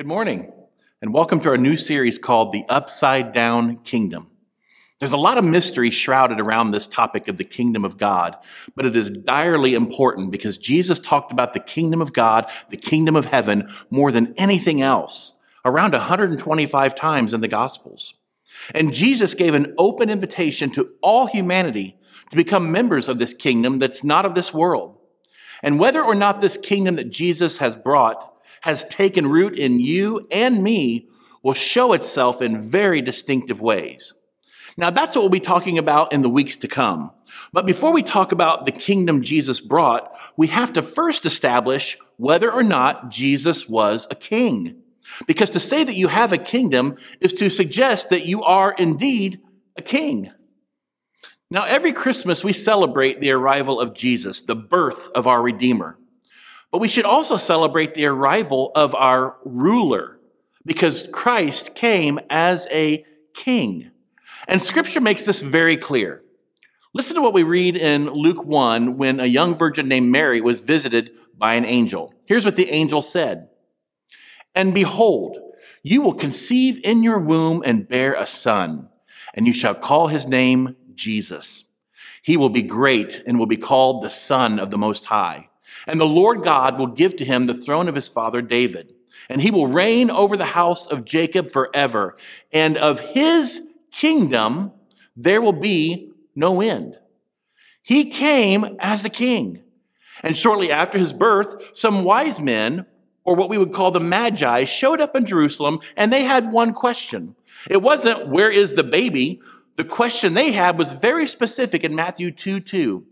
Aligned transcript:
Good 0.00 0.06
morning, 0.06 0.50
and 1.02 1.12
welcome 1.12 1.40
to 1.40 1.50
our 1.50 1.58
new 1.58 1.76
series 1.76 2.18
called 2.18 2.52
The 2.52 2.64
Upside 2.70 3.34
Down 3.34 3.76
Kingdom. 3.80 4.28
There's 4.98 5.12
a 5.12 5.18
lot 5.18 5.36
of 5.36 5.44
mystery 5.44 5.90
shrouded 5.90 6.40
around 6.40 6.70
this 6.70 6.86
topic 6.86 7.28
of 7.28 7.36
the 7.36 7.44
kingdom 7.44 7.84
of 7.84 7.98
God, 7.98 8.38
but 8.74 8.86
it 8.86 8.96
is 8.96 9.10
direly 9.10 9.74
important 9.74 10.30
because 10.30 10.56
Jesus 10.56 10.98
talked 11.00 11.32
about 11.32 11.52
the 11.52 11.60
kingdom 11.60 12.00
of 12.00 12.14
God, 12.14 12.50
the 12.70 12.78
kingdom 12.78 13.14
of 13.14 13.26
heaven, 13.26 13.68
more 13.90 14.10
than 14.10 14.32
anything 14.38 14.80
else, 14.80 15.36
around 15.66 15.92
125 15.92 16.94
times 16.94 17.34
in 17.34 17.42
the 17.42 17.46
Gospels. 17.46 18.14
And 18.74 18.94
Jesus 18.94 19.34
gave 19.34 19.52
an 19.52 19.74
open 19.76 20.08
invitation 20.08 20.70
to 20.70 20.92
all 21.02 21.26
humanity 21.26 21.98
to 22.30 22.38
become 22.38 22.72
members 22.72 23.06
of 23.06 23.18
this 23.18 23.34
kingdom 23.34 23.78
that's 23.78 24.02
not 24.02 24.24
of 24.24 24.34
this 24.34 24.54
world. 24.54 24.96
And 25.62 25.78
whether 25.78 26.02
or 26.02 26.14
not 26.14 26.40
this 26.40 26.56
kingdom 26.56 26.96
that 26.96 27.10
Jesus 27.10 27.58
has 27.58 27.76
brought 27.76 28.29
has 28.60 28.84
taken 28.84 29.26
root 29.26 29.58
in 29.58 29.80
you 29.80 30.26
and 30.30 30.62
me 30.62 31.08
will 31.42 31.54
show 31.54 31.92
itself 31.92 32.42
in 32.42 32.60
very 32.60 33.00
distinctive 33.00 33.60
ways. 33.60 34.14
Now, 34.76 34.90
that's 34.90 35.14
what 35.14 35.22
we'll 35.22 35.30
be 35.30 35.40
talking 35.40 35.78
about 35.78 36.12
in 36.12 36.22
the 36.22 36.28
weeks 36.28 36.56
to 36.58 36.68
come. 36.68 37.10
But 37.52 37.66
before 37.66 37.92
we 37.92 38.02
talk 38.02 38.32
about 38.32 38.66
the 38.66 38.72
kingdom 38.72 39.22
Jesus 39.22 39.60
brought, 39.60 40.16
we 40.36 40.48
have 40.48 40.72
to 40.74 40.82
first 40.82 41.26
establish 41.26 41.98
whether 42.16 42.50
or 42.50 42.62
not 42.62 43.10
Jesus 43.10 43.68
was 43.68 44.06
a 44.10 44.14
king. 44.14 44.82
Because 45.26 45.50
to 45.50 45.60
say 45.60 45.82
that 45.84 45.96
you 45.96 46.08
have 46.08 46.32
a 46.32 46.38
kingdom 46.38 46.96
is 47.20 47.32
to 47.34 47.50
suggest 47.50 48.10
that 48.10 48.26
you 48.26 48.42
are 48.42 48.72
indeed 48.78 49.40
a 49.76 49.82
king. 49.82 50.30
Now, 51.50 51.64
every 51.64 51.92
Christmas 51.92 52.44
we 52.44 52.52
celebrate 52.52 53.20
the 53.20 53.32
arrival 53.32 53.80
of 53.80 53.94
Jesus, 53.94 54.42
the 54.42 54.54
birth 54.54 55.10
of 55.14 55.26
our 55.26 55.42
Redeemer. 55.42 55.98
But 56.70 56.80
we 56.80 56.88
should 56.88 57.04
also 57.04 57.36
celebrate 57.36 57.94
the 57.94 58.06
arrival 58.06 58.70
of 58.74 58.94
our 58.94 59.36
ruler 59.44 60.18
because 60.64 61.08
Christ 61.12 61.74
came 61.74 62.20
as 62.30 62.68
a 62.70 63.04
king. 63.34 63.90
And 64.46 64.62
scripture 64.62 65.00
makes 65.00 65.24
this 65.24 65.40
very 65.40 65.76
clear. 65.76 66.22
Listen 66.92 67.16
to 67.16 67.22
what 67.22 67.34
we 67.34 67.42
read 67.42 67.76
in 67.76 68.10
Luke 68.10 68.44
1 68.44 68.96
when 68.96 69.20
a 69.20 69.26
young 69.26 69.54
virgin 69.54 69.88
named 69.88 70.10
Mary 70.10 70.40
was 70.40 70.60
visited 70.60 71.12
by 71.36 71.54
an 71.54 71.64
angel. 71.64 72.14
Here's 72.26 72.44
what 72.44 72.56
the 72.56 72.70
angel 72.70 73.02
said 73.02 73.48
And 74.54 74.74
behold, 74.74 75.38
you 75.82 76.02
will 76.02 76.14
conceive 76.14 76.80
in 76.84 77.02
your 77.02 77.18
womb 77.18 77.62
and 77.64 77.88
bear 77.88 78.14
a 78.14 78.26
son, 78.26 78.88
and 79.34 79.46
you 79.46 79.54
shall 79.54 79.74
call 79.74 80.08
his 80.08 80.26
name 80.26 80.76
Jesus. 80.94 81.64
He 82.22 82.36
will 82.36 82.50
be 82.50 82.62
great 82.62 83.22
and 83.26 83.38
will 83.38 83.46
be 83.46 83.56
called 83.56 84.02
the 84.02 84.10
Son 84.10 84.58
of 84.58 84.70
the 84.70 84.78
Most 84.78 85.06
High. 85.06 85.49
And 85.86 86.00
the 86.00 86.06
Lord 86.06 86.42
God 86.42 86.78
will 86.78 86.86
give 86.86 87.16
to 87.16 87.24
him 87.24 87.46
the 87.46 87.54
throne 87.54 87.88
of 87.88 87.94
his 87.94 88.08
father 88.08 88.42
David, 88.42 88.94
and 89.28 89.42
he 89.42 89.50
will 89.50 89.66
reign 89.66 90.10
over 90.10 90.36
the 90.36 90.46
house 90.46 90.86
of 90.86 91.04
Jacob 91.04 91.50
forever, 91.50 92.16
and 92.52 92.76
of 92.76 93.00
his 93.00 93.62
kingdom 93.90 94.72
there 95.16 95.40
will 95.40 95.52
be 95.52 96.10
no 96.34 96.60
end. 96.60 96.96
He 97.82 98.10
came 98.10 98.76
as 98.78 99.04
a 99.04 99.10
king. 99.10 99.62
And 100.22 100.36
shortly 100.36 100.70
after 100.70 100.98
his 100.98 101.12
birth, 101.12 101.76
some 101.76 102.04
wise 102.04 102.40
men, 102.40 102.86
or 103.24 103.34
what 103.34 103.48
we 103.48 103.58
would 103.58 103.72
call 103.72 103.90
the 103.90 104.00
Magi, 104.00 104.64
showed 104.64 105.00
up 105.00 105.16
in 105.16 105.26
Jerusalem, 105.26 105.80
and 105.96 106.12
they 106.12 106.24
had 106.24 106.52
one 106.52 106.72
question. 106.72 107.36
It 107.68 107.82
wasn't, 107.82 108.28
where 108.28 108.50
is 108.50 108.72
the 108.72 108.84
baby? 108.84 109.40
The 109.76 109.84
question 109.84 110.34
they 110.34 110.52
had 110.52 110.78
was 110.78 110.92
very 110.92 111.26
specific 111.26 111.84
in 111.84 111.94
Matthew 111.94 112.30
2 112.30 112.60
2. 112.60 113.06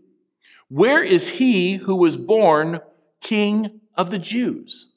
Where 0.69 1.03
is 1.03 1.29
he 1.29 1.75
who 1.75 1.95
was 1.95 2.15
born 2.15 2.79
king 3.21 3.81
of 3.95 4.11
the 4.11 4.19
Jews? 4.19 4.87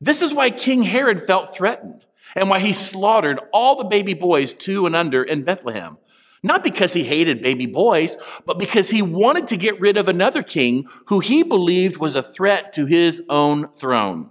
This 0.00 0.20
is 0.20 0.34
why 0.34 0.50
King 0.50 0.82
Herod 0.82 1.22
felt 1.22 1.54
threatened 1.54 2.04
and 2.34 2.50
why 2.50 2.58
he 2.58 2.74
slaughtered 2.74 3.40
all 3.52 3.76
the 3.76 3.84
baby 3.84 4.12
boys 4.12 4.52
two 4.52 4.84
and 4.84 4.94
under 4.94 5.22
in 5.22 5.44
Bethlehem. 5.44 5.98
Not 6.42 6.62
because 6.62 6.92
he 6.92 7.04
hated 7.04 7.42
baby 7.42 7.66
boys, 7.66 8.16
but 8.44 8.58
because 8.58 8.90
he 8.90 9.02
wanted 9.02 9.48
to 9.48 9.56
get 9.56 9.80
rid 9.80 9.96
of 9.96 10.08
another 10.08 10.42
king 10.42 10.86
who 11.06 11.20
he 11.20 11.42
believed 11.42 11.96
was 11.96 12.14
a 12.14 12.22
threat 12.22 12.74
to 12.74 12.86
his 12.86 13.22
own 13.28 13.68
throne. 13.74 14.30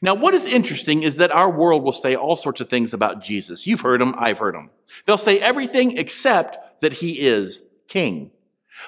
Now, 0.00 0.14
what 0.14 0.34
is 0.34 0.46
interesting 0.46 1.02
is 1.02 1.16
that 1.16 1.30
our 1.30 1.50
world 1.50 1.82
will 1.82 1.92
say 1.92 2.16
all 2.16 2.36
sorts 2.36 2.60
of 2.60 2.68
things 2.68 2.94
about 2.94 3.22
Jesus. 3.22 3.66
You've 3.66 3.82
heard 3.82 4.00
them, 4.00 4.14
I've 4.16 4.38
heard 4.38 4.54
them. 4.54 4.70
They'll 5.04 5.18
say 5.18 5.38
everything 5.38 5.96
except 5.98 6.80
that 6.80 6.94
he 6.94 7.20
is 7.20 7.62
king. 7.86 8.30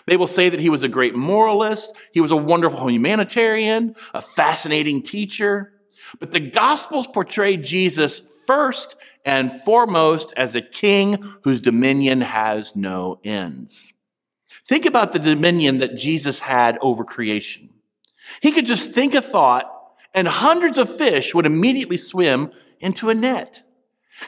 They 0.07 0.17
will 0.17 0.29
say 0.29 0.49
that 0.49 0.61
he 0.61 0.69
was 0.69 0.83
a 0.83 0.89
great 0.89 1.15
moralist, 1.15 1.95
he 2.13 2.21
was 2.21 2.31
a 2.31 2.37
wonderful 2.37 2.91
humanitarian, 2.91 3.95
a 4.15 4.23
fascinating 4.23 5.03
teacher. 5.03 5.73
But 6.21 6.33
the 6.33 6.41
Gospels 6.41 7.07
portray 7.07 7.57
Jesus 7.57 8.21
first 8.47 8.97
and 9.25 9.53
foremost 9.53 10.33
as 10.37 10.55
a 10.55 10.61
king 10.61 11.23
whose 11.43 11.61
dominion 11.61 12.21
has 12.21 12.77
no 12.77 13.21
ends. 13.25 13.93
Think 14.65 14.87
about 14.87 15.13
the 15.13 15.19
dominion 15.19 15.79
that 15.79 15.97
Jesus 15.97 16.41
had 16.41 16.79
over 16.81 17.05
creation. 17.05 17.71
He 18.41 18.53
could 18.53 18.67
just 18.67 18.93
think 18.93 19.15
a 19.15 19.21
thought 19.21 19.73
and 20.15 20.27
hundreds 20.27 20.79
of 20.79 20.95
fish 20.95 21.35
would 21.35 21.47
immediately 21.47 21.99
swim 21.99 22.51
into 22.81 23.11
a 23.11 23.15
net. 23.15 23.63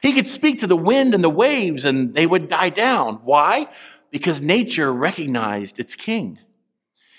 He 0.02 0.12
could 0.12 0.26
speak 0.26 0.60
to 0.60 0.66
the 0.66 0.76
wind 0.76 1.14
and 1.14 1.24
the 1.24 1.30
waves 1.30 1.84
and 1.84 2.14
they 2.14 2.26
would 2.26 2.48
die 2.48 2.68
down. 2.68 3.20
Why? 3.24 3.68
Because 4.10 4.40
nature 4.40 4.92
recognized 4.92 5.78
its 5.78 5.94
king. 5.94 6.38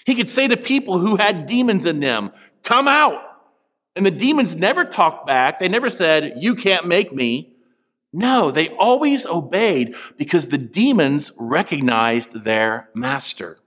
He 0.05 0.15
could 0.15 0.29
say 0.29 0.47
to 0.47 0.57
people 0.57 0.99
who 0.99 1.17
had 1.17 1.47
demons 1.47 1.85
in 1.85 1.99
them, 1.99 2.31
Come 2.63 2.87
out. 2.87 3.21
And 3.95 4.05
the 4.05 4.11
demons 4.11 4.55
never 4.55 4.85
talked 4.85 5.27
back. 5.27 5.59
They 5.59 5.67
never 5.67 5.91
said, 5.91 6.33
You 6.37 6.55
can't 6.55 6.87
make 6.87 7.11
me. 7.11 7.53
No, 8.11 8.49
they 8.49 8.69
always 8.69 9.25
obeyed 9.25 9.95
because 10.17 10.47
the 10.47 10.57
demons 10.57 11.31
recognized 11.37 12.43
their 12.43 12.89
master. 12.95 13.59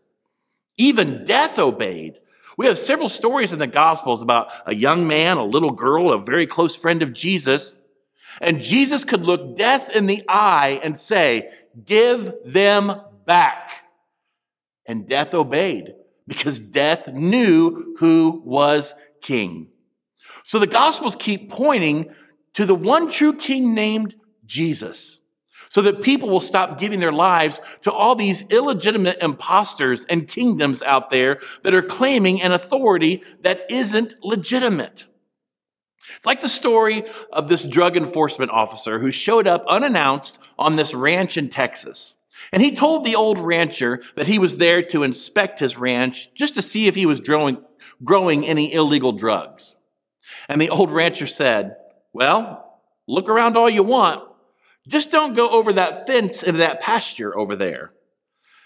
Even 0.76 1.24
death 1.24 1.58
obeyed. 1.58 2.18
We 2.56 2.66
have 2.66 2.78
several 2.78 3.08
stories 3.08 3.52
in 3.52 3.58
the 3.58 3.66
Gospels 3.66 4.20
about 4.20 4.52
a 4.66 4.74
young 4.74 5.06
man, 5.06 5.36
a 5.36 5.44
little 5.44 5.70
girl, 5.70 6.12
a 6.12 6.18
very 6.18 6.46
close 6.46 6.74
friend 6.74 7.02
of 7.02 7.12
Jesus. 7.12 7.80
And 8.40 8.60
Jesus 8.60 9.04
could 9.04 9.26
look 9.26 9.56
death 9.56 9.94
in 9.94 10.06
the 10.06 10.24
eye 10.28 10.80
and 10.82 10.98
say, 10.98 11.50
Give 11.84 12.32
them 12.44 13.00
back. 13.24 13.70
And 14.86 15.08
death 15.08 15.34
obeyed 15.34 15.94
because 16.26 16.58
death 16.58 17.08
knew 17.08 17.96
who 17.98 18.42
was 18.44 18.94
king. 19.20 19.68
So 20.42 20.58
the 20.58 20.66
gospels 20.66 21.16
keep 21.16 21.50
pointing 21.50 22.12
to 22.54 22.66
the 22.66 22.74
one 22.74 23.10
true 23.10 23.34
king 23.34 23.74
named 23.74 24.14
Jesus 24.44 25.20
so 25.68 25.80
that 25.80 26.02
people 26.02 26.28
will 26.28 26.40
stop 26.40 26.78
giving 26.78 27.00
their 27.00 27.12
lives 27.12 27.58
to 27.80 27.90
all 27.90 28.14
these 28.14 28.42
illegitimate 28.50 29.16
imposters 29.22 30.04
and 30.04 30.28
kingdoms 30.28 30.82
out 30.82 31.10
there 31.10 31.38
that 31.62 31.72
are 31.72 31.82
claiming 31.82 32.42
an 32.42 32.52
authority 32.52 33.22
that 33.40 33.70
isn't 33.70 34.14
legitimate. 34.22 35.06
It's 36.16 36.26
like 36.26 36.42
the 36.42 36.48
story 36.48 37.04
of 37.32 37.48
this 37.48 37.64
drug 37.64 37.96
enforcement 37.96 38.50
officer 38.50 38.98
who 38.98 39.10
showed 39.10 39.46
up 39.46 39.64
unannounced 39.66 40.38
on 40.58 40.76
this 40.76 40.92
ranch 40.92 41.38
in 41.38 41.48
Texas. 41.48 42.16
And 42.52 42.62
he 42.62 42.72
told 42.72 43.04
the 43.04 43.14
old 43.14 43.38
rancher 43.38 44.02
that 44.16 44.26
he 44.26 44.38
was 44.38 44.56
there 44.56 44.82
to 44.84 45.02
inspect 45.02 45.60
his 45.60 45.76
ranch 45.76 46.32
just 46.34 46.54
to 46.54 46.62
see 46.62 46.86
if 46.88 46.94
he 46.94 47.06
was 47.06 47.20
growing, 47.20 47.62
growing 48.02 48.46
any 48.46 48.72
illegal 48.72 49.12
drugs. 49.12 49.76
And 50.48 50.60
the 50.60 50.70
old 50.70 50.90
rancher 50.90 51.26
said, 51.26 51.76
Well, 52.12 52.80
look 53.06 53.28
around 53.28 53.56
all 53.56 53.70
you 53.70 53.82
want. 53.82 54.28
Just 54.88 55.10
don't 55.10 55.34
go 55.34 55.48
over 55.50 55.72
that 55.72 56.06
fence 56.06 56.42
into 56.42 56.58
that 56.58 56.80
pasture 56.80 57.36
over 57.36 57.54
there. 57.54 57.92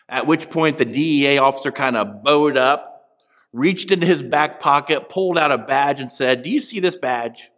At 0.09 0.27
which 0.27 0.51
point 0.51 0.79
the 0.79 0.85
DEA 0.85 1.39
officer 1.39 1.73
kind 1.73 1.97
of 1.97 2.23
bowed 2.23 2.57
up, 2.57 3.19
reached 3.53 3.91
into 3.91 4.07
his 4.07 4.23
back 4.23 4.61
pocket, 4.61 5.09
pulled 5.09 5.37
out 5.37 5.53
a 5.53 5.59
badge, 5.59 6.01
and 6.01 6.11
said, 6.11 6.43
Do 6.43 6.51
you 6.51 6.63
see 6.63 6.81
this 6.81 6.97
badge? 6.97 7.51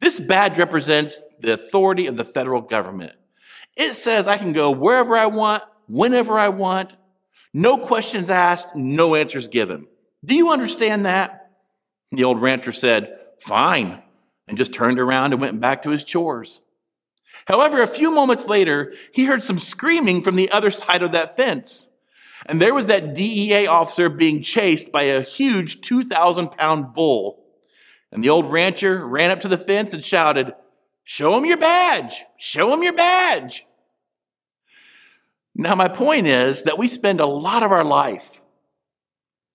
This 0.00 0.20
badge 0.20 0.58
represents 0.58 1.24
the 1.40 1.54
authority 1.54 2.06
of 2.06 2.16
the 2.16 2.24
federal 2.24 2.60
government. 2.60 3.14
It 3.76 3.94
says 3.94 4.26
I 4.26 4.38
can 4.38 4.52
go 4.52 4.70
wherever 4.70 5.16
I 5.16 5.26
want, 5.26 5.62
whenever 5.86 6.38
I 6.38 6.48
want, 6.48 6.92
no 7.54 7.76
questions 7.76 8.30
asked, 8.30 8.74
no 8.74 9.14
answers 9.14 9.48
given. 9.48 9.86
Do 10.24 10.34
you 10.34 10.50
understand 10.50 11.04
that? 11.06 11.50
The 12.10 12.24
old 12.24 12.40
rancher 12.40 12.72
said, 12.72 13.18
Fine, 13.40 14.02
and 14.46 14.56
just 14.56 14.72
turned 14.72 15.00
around 15.00 15.32
and 15.32 15.40
went 15.40 15.60
back 15.60 15.82
to 15.82 15.90
his 15.90 16.04
chores. 16.04 16.60
However, 17.46 17.82
a 17.82 17.88
few 17.88 18.10
moments 18.10 18.46
later, 18.46 18.92
he 19.12 19.24
heard 19.24 19.42
some 19.42 19.58
screaming 19.58 20.22
from 20.22 20.36
the 20.36 20.50
other 20.50 20.70
side 20.70 21.02
of 21.02 21.12
that 21.12 21.36
fence. 21.36 21.88
And 22.46 22.60
there 22.60 22.74
was 22.74 22.86
that 22.86 23.14
DEA 23.14 23.66
officer 23.66 24.08
being 24.08 24.42
chased 24.42 24.92
by 24.92 25.02
a 25.02 25.22
huge 25.22 25.80
2,000 25.80 26.48
pound 26.52 26.94
bull. 26.94 27.44
And 28.10 28.22
the 28.22 28.28
old 28.28 28.50
rancher 28.50 29.06
ran 29.06 29.30
up 29.30 29.40
to 29.42 29.48
the 29.48 29.58
fence 29.58 29.94
and 29.94 30.04
shouted, 30.04 30.54
Show 31.04 31.36
him 31.36 31.44
your 31.44 31.56
badge. 31.56 32.24
Show 32.36 32.72
him 32.72 32.82
your 32.82 32.94
badge. 32.94 33.66
Now, 35.54 35.74
my 35.74 35.88
point 35.88 36.26
is 36.26 36.62
that 36.62 36.78
we 36.78 36.88
spend 36.88 37.20
a 37.20 37.26
lot 37.26 37.62
of 37.62 37.72
our 37.72 37.84
life 37.84 38.42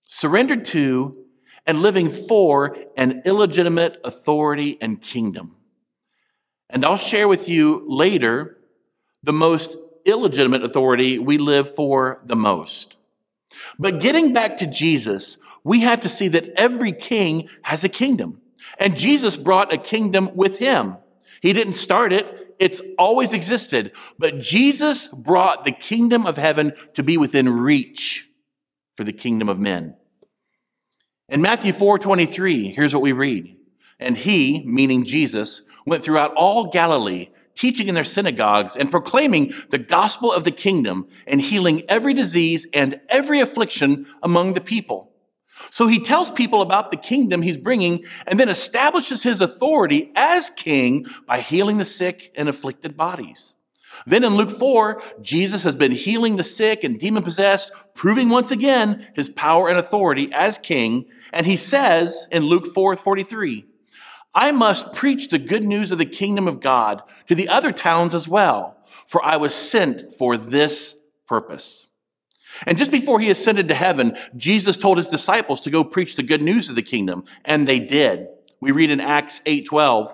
surrendered 0.06 0.66
to 0.68 1.26
and 1.66 1.82
living 1.82 2.10
for 2.10 2.78
an 2.96 3.24
illegitimate 3.26 4.00
authority 4.04 4.78
and 4.80 5.02
kingdom. 5.02 5.56
And 6.70 6.86
I'll 6.86 6.98
share 6.98 7.28
with 7.28 7.50
you 7.50 7.84
later 7.88 8.58
the 9.24 9.34
most 9.34 9.78
illegitimate 10.06 10.64
authority 10.64 11.20
we 11.20 11.38
live 11.38 11.74
for 11.74 12.22
the 12.26 12.36
most. 12.36 12.96
But 13.80 14.00
getting 14.00 14.34
back 14.34 14.58
to 14.60 14.68
Jesus, 14.68 15.38
we 15.64 15.82
have 15.82 16.00
to 16.02 16.10
see 16.10 16.28
that 16.30 16.50
every 16.56 16.92
king 16.92 17.50
has 17.64 17.84
a 17.84 17.90
kingdom. 17.90 18.42
And 18.80 18.98
Jesus 18.98 19.36
brought 19.36 19.74
a 19.74 19.78
kingdom 19.78 20.32
with 20.36 20.60
him. 20.60 20.98
He 21.42 21.54
didn't 21.54 21.74
start 21.74 22.14
it. 22.14 22.56
It's 22.60 22.82
always 22.98 23.34
existed. 23.34 23.94
But 24.18 24.40
Jesus 24.40 25.08
brought 25.10 25.66
the 25.66 25.72
kingdom 25.72 26.26
of 26.26 26.38
heaven 26.38 26.74
to 26.96 27.04
be 27.04 27.18
within 27.18 27.50
reach 27.50 28.28
for 28.96 29.04
the 29.04 29.14
kingdom 29.14 29.48
of 29.48 29.60
men. 29.60 29.96
In 31.30 31.42
Matthew 31.42 31.74
4 31.74 32.00
23, 32.00 32.74
here's 32.74 32.94
what 32.94 33.04
we 33.04 33.12
read. 33.12 33.56
And 34.00 34.18
he, 34.18 34.64
meaning 34.66 35.06
Jesus, 35.06 35.64
went 35.86 36.04
throughout 36.04 36.34
all 36.36 36.66
Galilee, 36.66 37.30
teaching 37.56 37.88
in 37.88 37.96
their 37.96 38.04
synagogues 38.04 38.76
and 38.76 38.92
proclaiming 38.92 39.52
the 39.70 39.78
gospel 39.78 40.32
of 40.32 40.44
the 40.44 40.52
kingdom 40.52 41.08
and 41.26 41.42
healing 41.42 41.84
every 41.90 42.14
disease 42.14 42.68
and 42.74 43.00
every 43.10 43.40
affliction 43.40 44.06
among 44.22 44.54
the 44.54 44.62
people. 44.62 45.12
So 45.70 45.88
he 45.88 46.00
tells 46.00 46.32
people 46.32 46.62
about 46.62 46.92
the 46.92 46.98
kingdom 46.98 47.42
he's 47.42 47.58
bringing 47.58 48.06
and 48.26 48.40
then 48.40 48.50
establishes 48.50 49.24
his 49.24 49.42
authority 49.42 50.12
as 50.16 50.50
king 50.50 51.06
by 51.26 51.42
healing 51.42 51.78
the 51.78 51.86
sick 51.86 52.32
and 52.36 52.48
afflicted 52.48 52.96
bodies. 52.96 53.54
Then 54.06 54.24
in 54.24 54.36
Luke 54.36 54.52
4, 54.52 55.02
Jesus 55.22 55.64
has 55.64 55.76
been 55.76 55.92
healing 55.92 56.36
the 56.36 56.44
sick 56.44 56.84
and 56.84 57.00
demon 57.00 57.24
possessed, 57.24 57.72
proving 57.96 58.30
once 58.30 58.52
again 58.52 59.08
his 59.16 59.30
power 59.30 59.70
and 59.70 59.78
authority 59.78 60.30
as 60.34 60.58
king. 60.58 61.06
And 61.34 61.46
he 61.46 61.58
says 61.58 62.28
in 62.32 62.44
Luke 62.44 62.68
4 62.68 62.96
43, 62.96 63.66
I 64.36 64.52
must 64.52 64.94
preach 64.94 65.30
the 65.30 65.40
good 65.40 65.64
news 65.64 65.92
of 65.92 65.98
the 65.98 66.06
kingdom 66.06 66.48
of 66.48 66.60
God 66.60 67.02
to 67.28 67.34
the 67.34 67.50
other 67.50 67.72
towns 67.72 68.14
as 68.14 68.28
well, 68.28 68.78
for 69.08 69.24
I 69.26 69.38
was 69.38 69.56
sent 69.56 70.14
for 70.14 70.38
this 70.38 70.96
purpose. 71.28 71.87
And 72.66 72.78
just 72.78 72.92
before 72.92 73.20
he 73.20 73.30
ascended 73.30 73.68
to 73.68 73.76
heaven, 73.76 74.18
Jesus 74.36 74.78
told 74.78 74.98
his 74.98 75.10
disciples 75.10 75.62
to 75.62 75.70
go 75.70 75.84
preach 75.84 76.16
the 76.16 76.24
good 76.24 76.42
news 76.42 76.70
of 76.70 76.76
the 76.76 76.82
kingdom, 76.82 77.26
and 77.46 77.68
they 77.68 77.80
did. 77.80 78.28
We 78.60 78.72
read 78.72 78.90
in 78.90 79.00
Acts 79.00 79.42
8:12, 79.46 80.14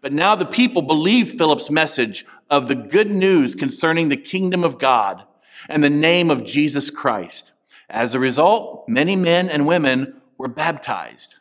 but 0.00 0.12
now 0.12 0.34
the 0.34 0.46
people 0.46 0.82
believed 0.82 1.36
Philip's 1.36 1.70
message 1.70 2.24
of 2.48 2.68
the 2.68 2.74
good 2.74 3.12
news 3.12 3.54
concerning 3.54 4.08
the 4.08 4.16
kingdom 4.16 4.62
of 4.62 4.78
God 4.78 5.24
and 5.68 5.82
the 5.82 5.90
name 5.90 6.30
of 6.30 6.44
Jesus 6.44 6.90
Christ. 6.90 7.52
As 7.88 8.14
a 8.14 8.20
result, 8.20 8.84
many 8.88 9.16
men 9.16 9.48
and 9.48 9.66
women 9.66 10.20
were 10.38 10.48
baptized. 10.48 11.36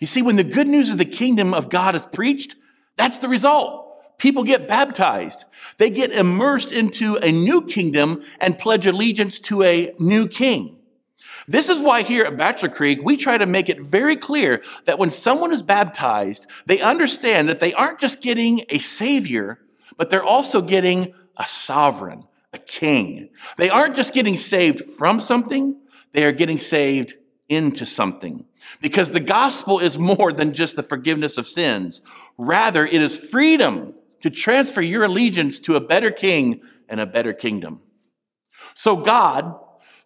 You 0.00 0.06
see, 0.06 0.22
when 0.22 0.36
the 0.36 0.44
good 0.44 0.68
news 0.68 0.90
of 0.90 0.98
the 0.98 1.04
kingdom 1.04 1.54
of 1.54 1.70
God 1.70 1.94
is 1.94 2.06
preached, 2.06 2.56
that's 2.96 3.18
the 3.18 3.28
result. 3.28 3.81
People 4.22 4.44
get 4.44 4.68
baptized. 4.68 5.44
They 5.78 5.90
get 5.90 6.12
immersed 6.12 6.70
into 6.70 7.16
a 7.16 7.32
new 7.32 7.60
kingdom 7.60 8.22
and 8.40 8.56
pledge 8.56 8.86
allegiance 8.86 9.40
to 9.40 9.64
a 9.64 9.92
new 9.98 10.28
king. 10.28 10.76
This 11.48 11.68
is 11.68 11.80
why 11.80 12.02
here 12.02 12.22
at 12.22 12.36
Bachelor 12.36 12.68
Creek, 12.68 13.00
we 13.02 13.16
try 13.16 13.36
to 13.36 13.46
make 13.46 13.68
it 13.68 13.80
very 13.80 14.14
clear 14.14 14.62
that 14.84 14.96
when 15.00 15.10
someone 15.10 15.52
is 15.52 15.60
baptized, 15.60 16.46
they 16.66 16.80
understand 16.80 17.48
that 17.48 17.58
they 17.58 17.72
aren't 17.72 17.98
just 17.98 18.22
getting 18.22 18.64
a 18.68 18.78
savior, 18.78 19.58
but 19.96 20.10
they're 20.10 20.22
also 20.22 20.62
getting 20.62 21.12
a 21.36 21.48
sovereign, 21.48 22.22
a 22.52 22.58
king. 22.58 23.28
They 23.56 23.70
aren't 23.70 23.96
just 23.96 24.14
getting 24.14 24.38
saved 24.38 24.84
from 24.84 25.20
something, 25.20 25.80
they 26.12 26.24
are 26.24 26.30
getting 26.30 26.60
saved 26.60 27.14
into 27.48 27.84
something. 27.84 28.44
Because 28.80 29.10
the 29.10 29.18
gospel 29.18 29.80
is 29.80 29.98
more 29.98 30.32
than 30.32 30.54
just 30.54 30.76
the 30.76 30.84
forgiveness 30.84 31.38
of 31.38 31.48
sins. 31.48 32.02
Rather, 32.38 32.86
it 32.86 33.02
is 33.02 33.16
freedom 33.16 33.94
to 34.22 34.30
transfer 34.30 34.80
your 34.80 35.04
allegiance 35.04 35.58
to 35.60 35.76
a 35.76 35.80
better 35.80 36.10
king 36.10 36.62
and 36.88 37.00
a 37.00 37.06
better 37.06 37.32
kingdom. 37.32 37.80
So 38.74 38.96
God, 38.96 39.58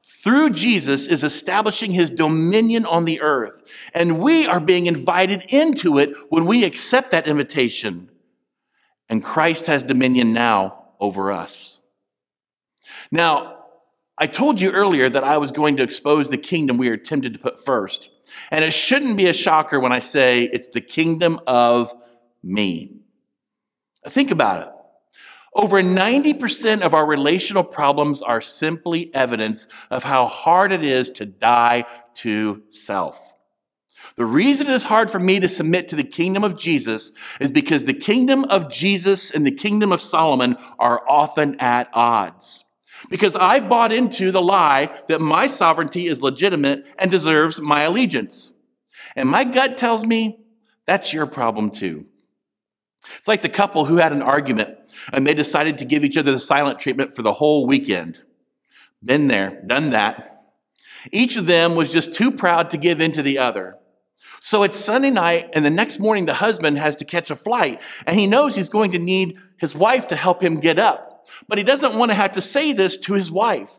through 0.02 0.50
Jesus, 0.50 1.06
is 1.06 1.22
establishing 1.22 1.92
his 1.92 2.10
dominion 2.10 2.84
on 2.86 3.04
the 3.04 3.20
earth. 3.20 3.62
And 3.94 4.18
we 4.18 4.46
are 4.46 4.60
being 4.60 4.86
invited 4.86 5.44
into 5.48 5.98
it 5.98 6.16
when 6.28 6.46
we 6.46 6.64
accept 6.64 7.10
that 7.10 7.28
invitation. 7.28 8.10
And 9.08 9.22
Christ 9.22 9.66
has 9.66 9.82
dominion 9.82 10.32
now 10.32 10.84
over 11.00 11.30
us. 11.30 11.80
Now, 13.10 13.64
I 14.18 14.26
told 14.26 14.60
you 14.60 14.70
earlier 14.70 15.08
that 15.10 15.24
I 15.24 15.36
was 15.38 15.52
going 15.52 15.76
to 15.76 15.82
expose 15.82 16.30
the 16.30 16.38
kingdom 16.38 16.78
we 16.78 16.88
are 16.88 16.96
tempted 16.96 17.34
to 17.34 17.38
put 17.38 17.64
first. 17.64 18.08
And 18.50 18.64
it 18.64 18.72
shouldn't 18.72 19.16
be 19.16 19.26
a 19.26 19.34
shocker 19.34 19.78
when 19.78 19.92
I 19.92 20.00
say 20.00 20.44
it's 20.44 20.68
the 20.68 20.80
kingdom 20.80 21.40
of 21.46 21.92
me. 22.42 23.05
Think 24.08 24.30
about 24.30 24.66
it. 24.66 24.72
Over 25.54 25.82
90% 25.82 26.82
of 26.82 26.92
our 26.92 27.06
relational 27.06 27.64
problems 27.64 28.20
are 28.20 28.42
simply 28.42 29.12
evidence 29.14 29.66
of 29.90 30.04
how 30.04 30.26
hard 30.26 30.70
it 30.70 30.84
is 30.84 31.08
to 31.10 31.24
die 31.24 31.86
to 32.16 32.62
self. 32.68 33.34
The 34.16 34.26
reason 34.26 34.66
it 34.66 34.74
is 34.74 34.84
hard 34.84 35.10
for 35.10 35.18
me 35.18 35.40
to 35.40 35.48
submit 35.48 35.88
to 35.88 35.96
the 35.96 36.04
kingdom 36.04 36.44
of 36.44 36.58
Jesus 36.58 37.12
is 37.40 37.50
because 37.50 37.84
the 37.84 37.94
kingdom 37.94 38.44
of 38.44 38.70
Jesus 38.70 39.30
and 39.30 39.46
the 39.46 39.50
kingdom 39.50 39.92
of 39.92 40.02
Solomon 40.02 40.56
are 40.78 41.02
often 41.08 41.58
at 41.58 41.88
odds. 41.92 42.64
Because 43.10 43.36
I've 43.36 43.68
bought 43.68 43.92
into 43.92 44.32
the 44.32 44.42
lie 44.42 44.94
that 45.08 45.20
my 45.20 45.46
sovereignty 45.46 46.06
is 46.06 46.22
legitimate 46.22 46.84
and 46.98 47.10
deserves 47.10 47.60
my 47.60 47.82
allegiance. 47.82 48.52
And 49.14 49.28
my 49.28 49.44
gut 49.44 49.78
tells 49.78 50.04
me 50.04 50.40
that's 50.86 51.12
your 51.12 51.26
problem 51.26 51.70
too. 51.70 52.06
It's 53.18 53.28
like 53.28 53.42
the 53.42 53.48
couple 53.48 53.86
who 53.86 53.96
had 53.96 54.12
an 54.12 54.22
argument 54.22 54.78
and 55.12 55.26
they 55.26 55.34
decided 55.34 55.78
to 55.78 55.84
give 55.84 56.04
each 56.04 56.16
other 56.16 56.32
the 56.32 56.40
silent 56.40 56.78
treatment 56.78 57.14
for 57.14 57.22
the 57.22 57.34
whole 57.34 57.66
weekend. 57.66 58.20
Been 59.04 59.28
there, 59.28 59.62
done 59.66 59.90
that. 59.90 60.44
Each 61.12 61.36
of 61.36 61.46
them 61.46 61.76
was 61.76 61.92
just 61.92 62.14
too 62.14 62.30
proud 62.30 62.70
to 62.70 62.76
give 62.76 63.00
in 63.00 63.12
to 63.12 63.22
the 63.22 63.38
other. 63.38 63.76
So 64.40 64.62
it's 64.62 64.78
Sunday 64.78 65.10
night, 65.10 65.50
and 65.54 65.64
the 65.64 65.70
next 65.70 65.98
morning 65.98 66.26
the 66.26 66.34
husband 66.34 66.78
has 66.78 66.94
to 66.96 67.04
catch 67.04 67.32
a 67.32 67.36
flight, 67.36 67.80
and 68.06 68.16
he 68.16 68.28
knows 68.28 68.54
he's 68.54 68.68
going 68.68 68.92
to 68.92 68.98
need 68.98 69.36
his 69.56 69.74
wife 69.74 70.06
to 70.06 70.16
help 70.16 70.40
him 70.40 70.60
get 70.60 70.78
up. 70.78 71.26
But 71.48 71.58
he 71.58 71.64
doesn't 71.64 71.96
want 71.96 72.12
to 72.12 72.14
have 72.14 72.30
to 72.32 72.40
say 72.40 72.72
this 72.72 72.96
to 72.98 73.14
his 73.14 73.28
wife. 73.28 73.72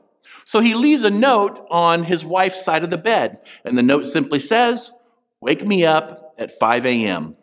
So 0.44 0.60
he 0.60 0.74
leaves 0.74 1.06
a 1.06 1.10
note 1.10 1.66
on 1.72 2.04
his 2.04 2.26
wife's 2.26 2.66
side 2.66 2.84
of 2.84 2.90
the 2.90 2.98
bed, 2.98 3.40
and 3.64 3.78
the 3.78 3.84
note 3.84 4.10
simply 4.10 4.42
says, 4.42 4.92
Wake 5.40 5.66
me 5.66 5.86
up 5.86 6.36
at 6.38 6.58
5 6.58 6.86
a.m. 6.86 7.37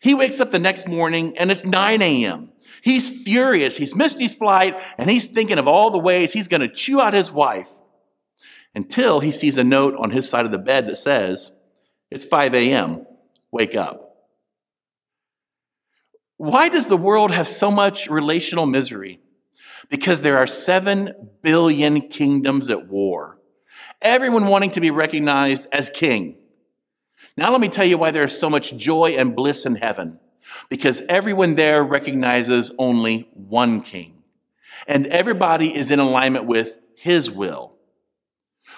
He 0.00 0.14
wakes 0.14 0.40
up 0.40 0.50
the 0.50 0.58
next 0.58 0.88
morning 0.88 1.36
and 1.38 1.50
it's 1.50 1.64
9 1.64 2.02
a.m. 2.02 2.50
He's 2.82 3.08
furious. 3.08 3.76
He's 3.76 3.94
missed 3.94 4.18
his 4.18 4.34
flight 4.34 4.78
and 4.98 5.10
he's 5.10 5.28
thinking 5.28 5.58
of 5.58 5.66
all 5.66 5.90
the 5.90 5.98
ways 5.98 6.32
he's 6.32 6.48
going 6.48 6.60
to 6.60 6.68
chew 6.68 7.00
out 7.00 7.14
his 7.14 7.32
wife 7.32 7.70
until 8.74 9.20
he 9.20 9.32
sees 9.32 9.58
a 9.58 9.64
note 9.64 9.94
on 9.96 10.10
his 10.10 10.28
side 10.28 10.44
of 10.44 10.52
the 10.52 10.58
bed 10.58 10.86
that 10.86 10.98
says, 10.98 11.52
It's 12.10 12.24
5 12.24 12.54
a.m. 12.54 13.06
Wake 13.50 13.74
up. 13.74 14.06
Why 16.36 16.68
does 16.68 16.86
the 16.86 16.98
world 16.98 17.30
have 17.30 17.48
so 17.48 17.70
much 17.70 18.08
relational 18.08 18.66
misery? 18.66 19.20
Because 19.88 20.22
there 20.22 20.36
are 20.36 20.46
7 20.46 21.30
billion 21.42 22.02
kingdoms 22.08 22.68
at 22.68 22.88
war. 22.88 23.38
Everyone 24.02 24.48
wanting 24.48 24.72
to 24.72 24.80
be 24.80 24.90
recognized 24.90 25.66
as 25.72 25.88
king. 25.88 26.36
Now, 27.36 27.50
let 27.52 27.60
me 27.60 27.68
tell 27.68 27.84
you 27.84 27.98
why 27.98 28.10
there 28.10 28.24
is 28.24 28.38
so 28.38 28.48
much 28.48 28.76
joy 28.76 29.10
and 29.10 29.36
bliss 29.36 29.66
in 29.66 29.76
heaven. 29.76 30.18
Because 30.68 31.02
everyone 31.08 31.54
there 31.54 31.82
recognizes 31.82 32.72
only 32.78 33.28
one 33.34 33.82
king, 33.82 34.22
and 34.86 35.06
everybody 35.08 35.76
is 35.76 35.90
in 35.90 35.98
alignment 35.98 36.46
with 36.46 36.78
his 36.96 37.30
will. 37.30 37.74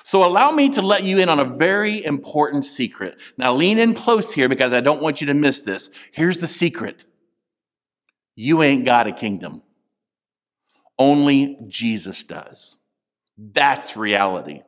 So, 0.02 0.24
allow 0.24 0.50
me 0.50 0.70
to 0.70 0.82
let 0.82 1.04
you 1.04 1.18
in 1.18 1.28
on 1.28 1.38
a 1.38 1.56
very 1.56 2.04
important 2.04 2.66
secret. 2.66 3.18
Now, 3.36 3.54
lean 3.54 3.78
in 3.78 3.94
close 3.94 4.32
here 4.32 4.48
because 4.48 4.72
I 4.72 4.80
don't 4.80 5.02
want 5.02 5.20
you 5.20 5.26
to 5.26 5.34
miss 5.34 5.60
this. 5.62 5.90
Here's 6.12 6.38
the 6.38 6.48
secret 6.48 7.04
you 8.34 8.62
ain't 8.62 8.84
got 8.84 9.06
a 9.06 9.12
kingdom, 9.12 9.62
only 10.98 11.58
Jesus 11.68 12.22
does. 12.22 12.76
That's 13.36 13.96
reality. 13.96 14.62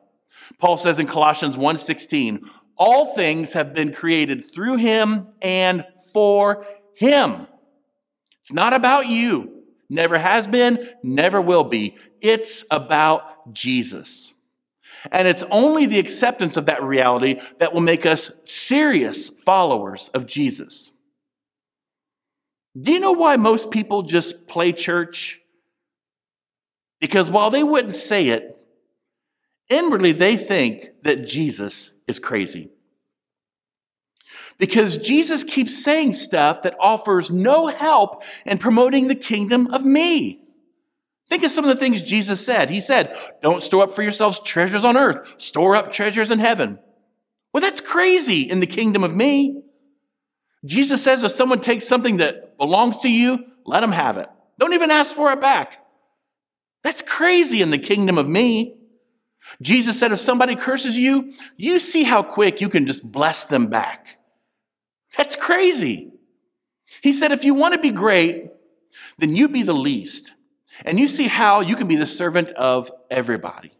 Paul 0.59 0.77
says 0.77 0.99
in 0.99 1.07
Colossians 1.07 1.57
1:16, 1.57 2.47
all 2.81 3.13
things 3.13 3.53
have 3.53 3.75
been 3.75 3.93
created 3.93 4.43
through 4.43 4.77
him 4.77 5.27
and 5.39 5.85
for 6.11 6.65
him. 6.95 7.45
It's 8.39 8.51
not 8.51 8.73
about 8.73 9.05
you. 9.05 9.61
Never 9.87 10.17
has 10.17 10.47
been, 10.47 10.89
never 11.03 11.39
will 11.39 11.63
be. 11.63 11.95
It's 12.21 12.65
about 12.71 13.53
Jesus. 13.53 14.33
And 15.11 15.27
it's 15.27 15.43
only 15.51 15.85
the 15.85 15.99
acceptance 15.99 16.57
of 16.57 16.65
that 16.65 16.81
reality 16.81 17.39
that 17.59 17.71
will 17.71 17.81
make 17.81 18.07
us 18.07 18.31
serious 18.45 19.29
followers 19.29 20.09
of 20.15 20.25
Jesus. 20.25 20.89
Do 22.79 22.93
you 22.93 22.99
know 22.99 23.11
why 23.11 23.37
most 23.37 23.69
people 23.69 24.01
just 24.01 24.47
play 24.47 24.71
church? 24.71 25.39
Because 26.99 27.29
while 27.29 27.51
they 27.51 27.63
wouldn't 27.63 27.95
say 27.95 28.29
it, 28.29 28.57
inwardly 29.69 30.11
they 30.11 30.37
think 30.37 30.89
that 31.03 31.27
Jesus 31.27 31.91
is 32.07 32.19
crazy. 32.19 32.69
Because 34.57 34.97
Jesus 34.97 35.43
keeps 35.43 35.83
saying 35.83 36.13
stuff 36.13 36.61
that 36.61 36.75
offers 36.79 37.31
no 37.31 37.67
help 37.67 38.23
in 38.45 38.59
promoting 38.59 39.07
the 39.07 39.15
kingdom 39.15 39.67
of 39.73 39.83
me. 39.83 40.43
Think 41.29 41.43
of 41.43 41.51
some 41.51 41.63
of 41.63 41.69
the 41.69 41.79
things 41.79 42.03
Jesus 42.03 42.45
said. 42.45 42.69
He 42.69 42.81
said, 42.81 43.15
Don't 43.41 43.63
store 43.63 43.83
up 43.83 43.91
for 43.91 44.03
yourselves 44.03 44.39
treasures 44.39 44.83
on 44.83 44.97
earth, 44.97 45.41
store 45.41 45.75
up 45.75 45.91
treasures 45.91 46.29
in 46.29 46.39
heaven. 46.39 46.77
Well, 47.53 47.61
that's 47.61 47.81
crazy 47.81 48.41
in 48.41 48.59
the 48.59 48.67
kingdom 48.67 49.03
of 49.03 49.15
me. 49.15 49.63
Jesus 50.65 51.03
says 51.03 51.23
if 51.23 51.31
someone 51.31 51.61
takes 51.61 51.87
something 51.87 52.17
that 52.17 52.57
belongs 52.57 52.99
to 52.99 53.09
you, 53.09 53.45
let 53.65 53.79
them 53.79 53.93
have 53.93 54.17
it. 54.17 54.29
Don't 54.59 54.73
even 54.73 54.91
ask 54.91 55.15
for 55.15 55.31
it 55.31 55.41
back. 55.41 55.83
That's 56.83 57.01
crazy 57.01 57.61
in 57.61 57.71
the 57.71 57.79
kingdom 57.79 58.17
of 58.17 58.27
me. 58.27 58.75
Jesus 59.61 59.99
said 59.99 60.11
if 60.11 60.19
somebody 60.19 60.55
curses 60.55 60.97
you, 60.97 61.33
you 61.57 61.79
see 61.79 62.03
how 62.03 62.23
quick 62.23 62.61
you 62.61 62.69
can 62.69 62.85
just 62.85 63.11
bless 63.11 63.45
them 63.45 63.67
back. 63.67 64.19
That's 65.17 65.35
crazy. 65.35 66.11
He 67.01 67.13
said 67.13 67.31
if 67.31 67.43
you 67.43 67.53
want 67.53 67.73
to 67.73 67.79
be 67.79 67.91
great, 67.91 68.51
then 69.17 69.35
you 69.35 69.47
be 69.47 69.63
the 69.63 69.73
least. 69.73 70.31
And 70.85 70.99
you 70.99 71.07
see 71.07 71.27
how 71.27 71.61
you 71.61 71.75
can 71.75 71.87
be 71.87 71.95
the 71.95 72.07
servant 72.07 72.49
of 72.49 72.91
everybody. 73.09 73.71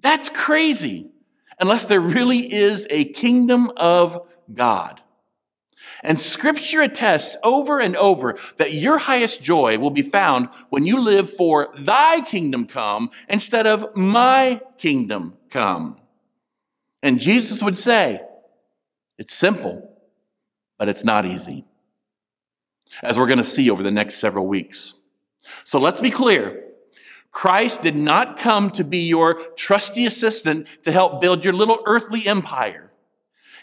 That's 0.00 0.28
crazy 0.28 1.10
unless 1.58 1.84
there 1.84 2.00
really 2.00 2.52
is 2.52 2.86
a 2.90 3.04
kingdom 3.04 3.70
of 3.76 4.28
God. 4.52 4.99
And 6.02 6.20
scripture 6.20 6.80
attests 6.80 7.36
over 7.42 7.78
and 7.78 7.96
over 7.96 8.38
that 8.56 8.72
your 8.72 8.98
highest 8.98 9.42
joy 9.42 9.78
will 9.78 9.90
be 9.90 10.02
found 10.02 10.48
when 10.70 10.86
you 10.86 10.98
live 10.98 11.30
for 11.30 11.68
thy 11.78 12.20
kingdom 12.22 12.66
come 12.66 13.10
instead 13.28 13.66
of 13.66 13.94
my 13.96 14.60
kingdom 14.78 15.36
come. 15.50 15.98
And 17.02 17.20
Jesus 17.20 17.62
would 17.62 17.78
say, 17.78 18.20
it's 19.18 19.34
simple, 19.34 19.96
but 20.78 20.88
it's 20.88 21.04
not 21.04 21.26
easy. 21.26 21.64
As 23.02 23.18
we're 23.18 23.26
going 23.26 23.38
to 23.38 23.46
see 23.46 23.70
over 23.70 23.82
the 23.82 23.90
next 23.90 24.16
several 24.16 24.46
weeks. 24.46 24.94
So 25.64 25.78
let's 25.78 26.00
be 26.00 26.10
clear. 26.10 26.64
Christ 27.32 27.82
did 27.82 27.96
not 27.96 28.38
come 28.38 28.70
to 28.70 28.84
be 28.84 29.06
your 29.06 29.34
trusty 29.56 30.04
assistant 30.04 30.66
to 30.84 30.92
help 30.92 31.20
build 31.20 31.44
your 31.44 31.54
little 31.54 31.80
earthly 31.86 32.26
empire. 32.26 32.89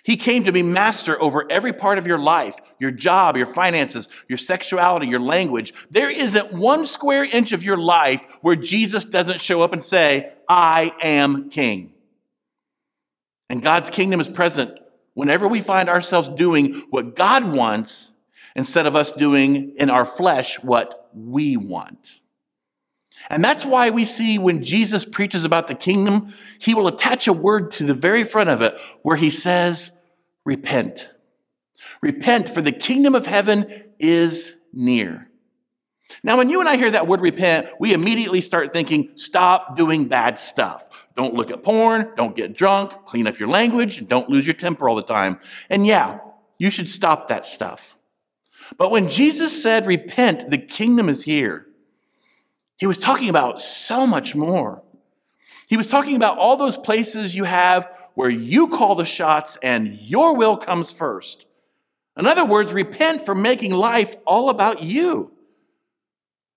He 0.07 0.15
came 0.15 0.45
to 0.45 0.53
be 0.53 0.63
master 0.63 1.21
over 1.21 1.45
every 1.51 1.73
part 1.73 1.97
of 1.97 2.07
your 2.07 2.17
life, 2.17 2.55
your 2.79 2.91
job, 2.91 3.35
your 3.35 3.45
finances, 3.45 4.07
your 4.29 4.37
sexuality, 4.37 5.05
your 5.05 5.19
language. 5.19 5.73
There 5.91 6.09
isn't 6.09 6.53
one 6.53 6.85
square 6.85 7.25
inch 7.25 7.51
of 7.51 7.61
your 7.61 7.75
life 7.75 8.25
where 8.39 8.55
Jesus 8.55 9.03
doesn't 9.03 9.41
show 9.41 9.61
up 9.63 9.73
and 9.73 9.83
say, 9.83 10.31
I 10.47 10.93
am 11.01 11.49
king. 11.49 11.91
And 13.49 13.61
God's 13.61 13.89
kingdom 13.89 14.21
is 14.21 14.29
present 14.29 14.79
whenever 15.13 15.45
we 15.45 15.61
find 15.61 15.89
ourselves 15.89 16.29
doing 16.29 16.85
what 16.89 17.17
God 17.17 17.53
wants 17.53 18.13
instead 18.55 18.85
of 18.85 18.95
us 18.95 19.11
doing 19.11 19.73
in 19.75 19.89
our 19.89 20.05
flesh 20.05 20.55
what 20.63 21.09
we 21.13 21.57
want. 21.57 22.21
And 23.29 23.43
that's 23.43 23.65
why 23.65 23.89
we 23.89 24.05
see 24.05 24.37
when 24.37 24.63
Jesus 24.63 25.03
preaches 25.03 25.43
about 25.43 25.67
the 25.67 25.75
kingdom, 25.75 26.33
he 26.59 26.73
will 26.73 26.87
attach 26.87 27.27
a 27.27 27.33
word 27.33 27.73
to 27.73 27.83
the 27.83 27.93
very 27.93 28.23
front 28.23 28.49
of 28.49 28.61
it 28.61 28.79
where 29.01 29.17
he 29.17 29.31
says, 29.31 29.91
repent. 30.48 31.10
Repent, 32.01 32.50
for 32.50 32.62
the 32.62 32.72
kingdom 32.72 33.13
of 33.13 33.27
heaven 33.27 33.84
is 34.00 34.54
near. 34.72 35.30
Now, 36.24 36.38
when 36.38 36.50
you 36.50 36.62
and 36.62 36.70
I 36.70 36.77
hear 36.77 36.89
that 36.89 37.06
word 37.06 37.20
repent, 37.20 37.68
we 37.82 37.94
immediately 37.94 38.42
start 38.42 38.72
thinking, 38.72 39.10
stop 39.16 39.75
doing 39.75 40.08
bad 40.08 40.39
stuff. 40.39 40.88
Don't 41.18 41.34
look 41.34 41.51
at 41.51 41.63
porn, 41.63 42.13
don't 42.16 42.34
get 42.34 42.56
drunk, 42.56 42.94
clean 43.06 43.27
up 43.27 43.38
your 43.38 43.50
language, 43.50 43.98
and 43.98 44.08
don't 44.08 44.30
lose 44.30 44.48
your 44.48 44.54
temper 44.54 44.88
all 44.88 44.96
the 44.96 45.04
time. 45.04 45.38
And 45.70 45.86
yeah, 45.86 46.20
you 46.58 46.72
should 46.72 46.89
stop 46.89 47.27
that 47.27 47.46
stuff. 47.46 47.98
But 48.77 48.89
when 48.89 49.10
Jesus 49.10 49.62
said, 49.62 49.86
repent, 49.86 50.50
the 50.50 50.58
kingdom 50.58 51.10
is 51.10 51.24
here, 51.24 51.66
he 52.77 52.88
was 52.88 52.98
talking 52.98 53.27
about 53.27 53.62
so 53.62 54.08
much 54.08 54.34
more. 54.34 54.82
He 55.67 55.77
was 55.77 55.89
talking 55.89 56.15
about 56.15 56.38
all 56.38 56.55
those 56.55 56.77
places 56.77 57.36
you 57.36 57.43
have 57.43 57.93
where 58.15 58.29
you 58.29 58.69
call 58.69 58.95
the 58.95 59.05
shots 59.05 59.57
and 59.62 59.93
your 59.95 60.36
will 60.36 60.55
comes 60.55 60.91
first. 60.91 61.45
In 62.17 62.25
other 62.25 62.45
words, 62.45 62.74
repent 62.74 63.25
for 63.25 63.36
making 63.36 63.74
life 63.74 64.15
all 64.25 64.50
about 64.50 64.81
you. 64.81 65.33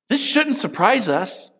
This 0.09 0.27
shouldn't 0.27 0.57
surprise 0.57 1.09
us. 1.09 1.51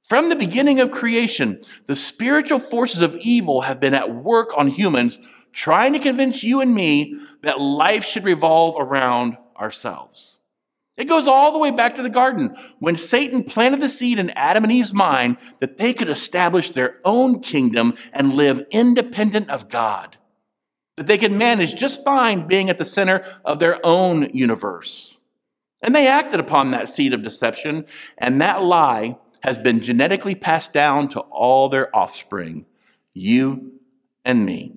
From 0.00 0.28
the 0.28 0.36
beginning 0.36 0.80
of 0.80 0.90
creation, 0.90 1.60
the 1.86 1.96
spiritual 1.96 2.58
forces 2.58 3.02
of 3.02 3.16
evil 3.16 3.62
have 3.62 3.78
been 3.78 3.94
at 3.94 4.14
work 4.14 4.50
on 4.56 4.68
humans, 4.68 5.20
trying 5.52 5.92
to 5.92 5.98
convince 5.98 6.42
you 6.42 6.60
and 6.60 6.74
me 6.74 7.16
that 7.42 7.60
life 7.60 8.04
should 8.04 8.24
revolve 8.24 8.76
around 8.78 9.36
ourselves. 9.56 10.39
It 11.00 11.08
goes 11.08 11.26
all 11.26 11.50
the 11.50 11.58
way 11.58 11.70
back 11.70 11.96
to 11.96 12.02
the 12.02 12.10
garden 12.10 12.54
when 12.78 12.98
Satan 12.98 13.42
planted 13.42 13.80
the 13.80 13.88
seed 13.88 14.18
in 14.18 14.28
Adam 14.30 14.64
and 14.64 14.72
Eve's 14.72 14.92
mind 14.92 15.38
that 15.60 15.78
they 15.78 15.94
could 15.94 16.10
establish 16.10 16.68
their 16.68 16.98
own 17.06 17.40
kingdom 17.40 17.94
and 18.12 18.34
live 18.34 18.66
independent 18.70 19.48
of 19.48 19.70
God. 19.70 20.18
That 20.98 21.06
they 21.06 21.16
could 21.16 21.32
manage 21.32 21.74
just 21.74 22.04
fine 22.04 22.46
being 22.46 22.68
at 22.68 22.76
the 22.76 22.84
center 22.84 23.24
of 23.46 23.60
their 23.60 23.84
own 23.84 24.28
universe. 24.34 25.16
And 25.80 25.94
they 25.94 26.06
acted 26.06 26.38
upon 26.38 26.70
that 26.70 26.90
seed 26.90 27.14
of 27.14 27.22
deception, 27.22 27.86
and 28.18 28.38
that 28.42 28.62
lie 28.62 29.16
has 29.42 29.56
been 29.56 29.80
genetically 29.80 30.34
passed 30.34 30.74
down 30.74 31.08
to 31.08 31.20
all 31.20 31.70
their 31.70 31.96
offspring, 31.96 32.66
you 33.14 33.80
and 34.22 34.44
me. 34.44 34.74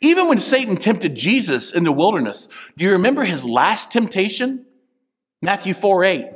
Even 0.00 0.26
when 0.26 0.40
Satan 0.40 0.78
tempted 0.78 1.16
Jesus 1.16 1.70
in 1.70 1.84
the 1.84 1.92
wilderness, 1.92 2.48
do 2.78 2.86
you 2.86 2.92
remember 2.92 3.24
his 3.24 3.44
last 3.44 3.92
temptation? 3.92 4.64
Matthew 5.42 5.74
4 5.74 6.04
8. 6.04 6.26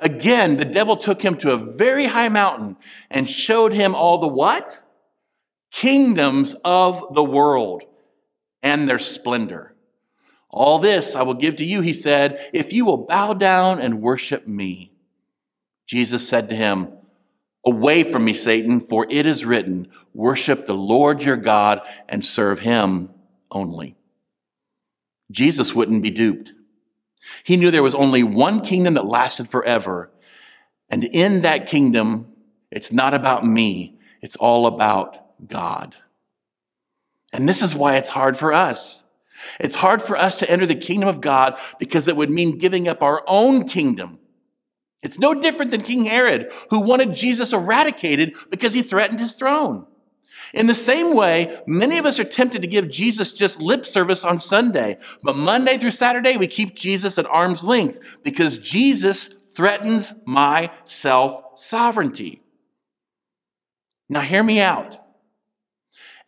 Again, 0.00 0.56
the 0.56 0.64
devil 0.64 0.96
took 0.96 1.22
him 1.22 1.36
to 1.38 1.52
a 1.52 1.76
very 1.76 2.06
high 2.06 2.28
mountain 2.28 2.76
and 3.08 3.30
showed 3.30 3.72
him 3.72 3.94
all 3.94 4.18
the 4.18 4.26
what? 4.26 4.82
Kingdoms 5.70 6.54
of 6.64 7.14
the 7.14 7.22
world 7.22 7.84
and 8.62 8.88
their 8.88 8.98
splendor. 8.98 9.74
All 10.50 10.78
this 10.78 11.14
I 11.14 11.22
will 11.22 11.34
give 11.34 11.56
to 11.56 11.64
you, 11.64 11.80
he 11.80 11.94
said, 11.94 12.50
if 12.52 12.72
you 12.72 12.84
will 12.84 13.06
bow 13.06 13.32
down 13.32 13.80
and 13.80 14.02
worship 14.02 14.46
me. 14.46 14.92
Jesus 15.86 16.28
said 16.28 16.48
to 16.50 16.56
him, 16.56 16.88
Away 17.64 18.02
from 18.02 18.24
me, 18.24 18.34
Satan, 18.34 18.80
for 18.80 19.06
it 19.08 19.24
is 19.24 19.44
written, 19.44 19.88
Worship 20.12 20.66
the 20.66 20.74
Lord 20.74 21.22
your 21.22 21.36
God 21.36 21.80
and 22.08 22.24
serve 22.24 22.60
him 22.60 23.10
only. 23.52 23.96
Jesus 25.30 25.74
wouldn't 25.74 26.02
be 26.02 26.10
duped. 26.10 26.52
He 27.44 27.56
knew 27.56 27.70
there 27.70 27.82
was 27.82 27.94
only 27.94 28.22
one 28.22 28.60
kingdom 28.60 28.94
that 28.94 29.06
lasted 29.06 29.48
forever. 29.48 30.10
And 30.88 31.04
in 31.04 31.40
that 31.40 31.66
kingdom, 31.66 32.32
it's 32.70 32.92
not 32.92 33.14
about 33.14 33.46
me, 33.46 33.98
it's 34.20 34.36
all 34.36 34.66
about 34.66 35.18
God. 35.48 35.96
And 37.32 37.48
this 37.48 37.62
is 37.62 37.74
why 37.74 37.96
it's 37.96 38.10
hard 38.10 38.36
for 38.36 38.52
us. 38.52 39.04
It's 39.58 39.76
hard 39.76 40.02
for 40.02 40.16
us 40.16 40.38
to 40.38 40.50
enter 40.50 40.66
the 40.66 40.74
kingdom 40.74 41.08
of 41.08 41.20
God 41.20 41.58
because 41.78 42.06
it 42.06 42.16
would 42.16 42.30
mean 42.30 42.58
giving 42.58 42.86
up 42.86 43.02
our 43.02 43.24
own 43.26 43.66
kingdom 43.66 44.18
it's 45.02 45.18
no 45.18 45.34
different 45.34 45.72
than 45.72 45.82
King 45.82 46.04
Herod, 46.04 46.50
who 46.70 46.80
wanted 46.80 47.14
Jesus 47.14 47.52
eradicated 47.52 48.34
because 48.50 48.72
he 48.72 48.82
threatened 48.82 49.20
his 49.20 49.32
throne. 49.32 49.86
In 50.52 50.66
the 50.66 50.74
same 50.74 51.14
way, 51.14 51.62
many 51.66 51.98
of 51.98 52.06
us 52.06 52.18
are 52.18 52.24
tempted 52.24 52.62
to 52.62 52.68
give 52.68 52.90
Jesus 52.90 53.32
just 53.32 53.60
lip 53.60 53.86
service 53.86 54.24
on 54.24 54.38
Sunday, 54.38 54.98
but 55.22 55.36
Monday 55.36 55.78
through 55.78 55.92
Saturday, 55.92 56.36
we 56.36 56.46
keep 56.46 56.74
Jesus 56.74 57.18
at 57.18 57.26
arm's 57.26 57.64
length 57.64 58.18
because 58.22 58.58
Jesus 58.58 59.30
threatens 59.50 60.14
my 60.26 60.70
self 60.84 61.58
sovereignty. 61.58 62.42
Now, 64.08 64.20
hear 64.20 64.42
me 64.42 64.60
out. 64.60 64.98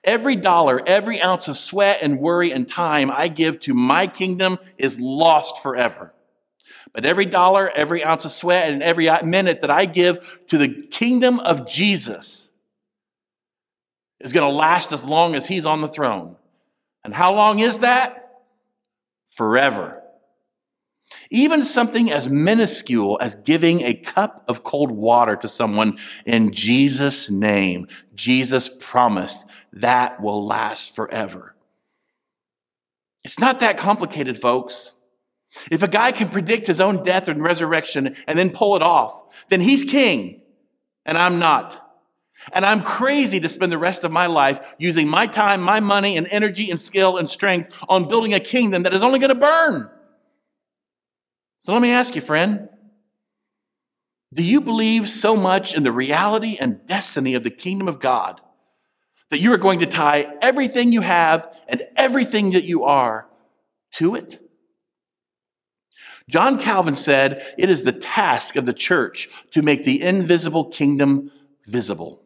Every 0.02 0.36
dollar, 0.36 0.82
every 0.86 1.20
ounce 1.20 1.48
of 1.48 1.56
sweat 1.56 1.98
and 2.02 2.18
worry 2.18 2.50
and 2.50 2.68
time 2.68 3.10
I 3.10 3.28
give 3.28 3.58
to 3.60 3.74
my 3.74 4.06
kingdom 4.06 4.58
is 4.78 5.00
lost 5.00 5.62
forever. 5.62 6.14
But 6.92 7.04
every 7.04 7.24
dollar, 7.24 7.70
every 7.70 8.04
ounce 8.04 8.24
of 8.24 8.32
sweat, 8.32 8.70
and 8.70 8.82
every 8.82 9.08
minute 9.24 9.62
that 9.62 9.70
I 9.70 9.86
give 9.86 10.46
to 10.48 10.58
the 10.58 10.68
kingdom 10.68 11.40
of 11.40 11.68
Jesus 11.68 12.43
is 14.20 14.32
going 14.32 14.50
to 14.50 14.56
last 14.56 14.92
as 14.92 15.04
long 15.04 15.34
as 15.34 15.46
he's 15.46 15.66
on 15.66 15.80
the 15.80 15.88
throne. 15.88 16.36
And 17.04 17.14
how 17.14 17.34
long 17.34 17.58
is 17.58 17.80
that? 17.80 18.42
Forever. 19.30 20.02
Even 21.30 21.64
something 21.64 22.10
as 22.10 22.28
minuscule 22.28 23.18
as 23.20 23.34
giving 23.34 23.82
a 23.82 23.94
cup 23.94 24.44
of 24.48 24.62
cold 24.62 24.90
water 24.90 25.36
to 25.36 25.48
someone 25.48 25.98
in 26.24 26.52
Jesus' 26.52 27.30
name, 27.30 27.86
Jesus 28.14 28.70
promised 28.80 29.46
that 29.72 30.20
will 30.20 30.44
last 30.44 30.94
forever. 30.94 31.54
It's 33.24 33.40
not 33.40 33.60
that 33.60 33.78
complicated, 33.78 34.38
folks. 34.38 34.92
If 35.70 35.82
a 35.82 35.88
guy 35.88 36.12
can 36.12 36.30
predict 36.30 36.66
his 36.66 36.80
own 36.80 37.04
death 37.04 37.28
and 37.28 37.42
resurrection 37.42 38.16
and 38.26 38.38
then 38.38 38.50
pull 38.50 38.76
it 38.76 38.82
off, 38.82 39.22
then 39.48 39.60
he's 39.60 39.84
king 39.84 40.40
and 41.06 41.16
I'm 41.16 41.38
not. 41.38 41.80
And 42.52 42.64
I'm 42.64 42.82
crazy 42.82 43.40
to 43.40 43.48
spend 43.48 43.72
the 43.72 43.78
rest 43.78 44.04
of 44.04 44.12
my 44.12 44.26
life 44.26 44.74
using 44.78 45.08
my 45.08 45.26
time, 45.26 45.62
my 45.62 45.80
money, 45.80 46.16
and 46.16 46.26
energy, 46.30 46.70
and 46.70 46.80
skill 46.80 47.16
and 47.16 47.28
strength 47.28 47.84
on 47.88 48.08
building 48.08 48.34
a 48.34 48.40
kingdom 48.40 48.82
that 48.82 48.92
is 48.92 49.02
only 49.02 49.18
going 49.18 49.30
to 49.30 49.34
burn. 49.34 49.90
So 51.58 51.72
let 51.72 51.82
me 51.82 51.90
ask 51.90 52.14
you, 52.14 52.20
friend 52.20 52.68
do 54.34 54.42
you 54.42 54.60
believe 54.60 55.08
so 55.08 55.36
much 55.36 55.74
in 55.74 55.84
the 55.84 55.92
reality 55.92 56.56
and 56.58 56.84
destiny 56.88 57.34
of 57.34 57.44
the 57.44 57.50
kingdom 57.50 57.86
of 57.86 58.00
God 58.00 58.40
that 59.30 59.38
you 59.38 59.52
are 59.52 59.58
going 59.58 59.78
to 59.78 59.86
tie 59.86 60.26
everything 60.42 60.92
you 60.92 61.02
have 61.02 61.56
and 61.68 61.84
everything 61.96 62.50
that 62.50 62.64
you 62.64 62.82
are 62.82 63.28
to 63.92 64.16
it? 64.16 64.40
John 66.28 66.58
Calvin 66.58 66.96
said, 66.96 67.54
It 67.56 67.70
is 67.70 67.84
the 67.84 67.92
task 67.92 68.56
of 68.56 68.66
the 68.66 68.72
church 68.72 69.28
to 69.52 69.62
make 69.62 69.84
the 69.84 70.02
invisible 70.02 70.64
kingdom 70.64 71.30
visible. 71.66 72.23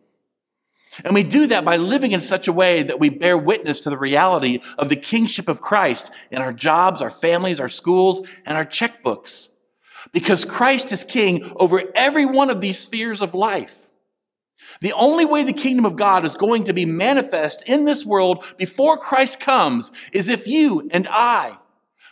And 1.05 1.15
we 1.15 1.23
do 1.23 1.47
that 1.47 1.65
by 1.65 1.77
living 1.77 2.13
in 2.13 2.21
such 2.21 2.49
a 2.49 2.53
way 2.53 2.83
that 2.83 2.99
we 2.99 3.09
bear 3.09 3.39
witness 3.39 3.81
to 3.83 3.91
the 3.91 3.99
reality 3.99 4.61
of 4.77 4.89
the 4.89 4.97
kingship 4.97 5.49
of 5.49 5.61
Christ 5.61 6.11
in 6.31 6.39
our 6.39 6.53
jobs, 6.53 7.01
our 7.01 7.11
families, 7.11 7.61
our 7.61 7.69
schools, 7.69 8.27
and 8.45 8.57
our 8.57 8.65
checkbooks. 8.65 9.49
Because 10.13 10.45
Christ 10.45 10.93
is 10.93 11.05
king 11.05 11.53
over 11.57 11.83
every 11.95 12.27
one 12.27 12.51
of 12.51 12.61
these 12.61 12.79
spheres 12.79 13.21
of 13.21 13.35
life. 13.35 13.87
The 14.81 14.93
only 14.93 15.25
way 15.25 15.45
the 15.45 15.53
kingdom 15.53 15.85
of 15.85 15.97
God 15.97 16.25
is 16.25 16.35
going 16.35 16.65
to 16.65 16.73
be 16.73 16.85
manifest 16.85 17.63
in 17.67 17.85
this 17.85 18.05
world 18.05 18.45
before 18.57 18.97
Christ 18.97 19.41
comes 19.41 19.91
is 20.13 20.29
if 20.29 20.47
you 20.47 20.89
and 20.93 21.07
I 21.11 21.59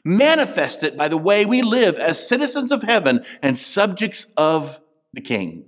manifest 0.05 0.83
it 0.83 0.97
by 0.97 1.09
the 1.09 1.17
way 1.17 1.45
we 1.45 1.63
live 1.63 1.97
as 1.99 2.27
citizens 2.27 2.71
of 2.71 2.85
heaven 2.85 3.25
and 3.43 3.59
subjects 3.59 4.29
of 4.37 4.81
the 5.13 5.21
king. 5.21 5.65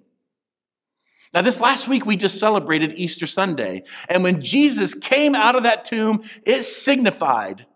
Now, 1.34 1.42
this 1.42 1.60
last 1.60 1.88
week 1.88 2.06
we 2.06 2.16
just 2.16 2.40
celebrated 2.40 2.94
Easter 2.96 3.26
Sunday. 3.26 3.82
And 4.08 4.22
when 4.22 4.40
Jesus 4.40 4.94
came 4.94 5.34
out 5.34 5.56
of 5.56 5.62
that 5.64 5.84
tomb, 5.84 6.22
it 6.44 6.62
signified 6.64 7.66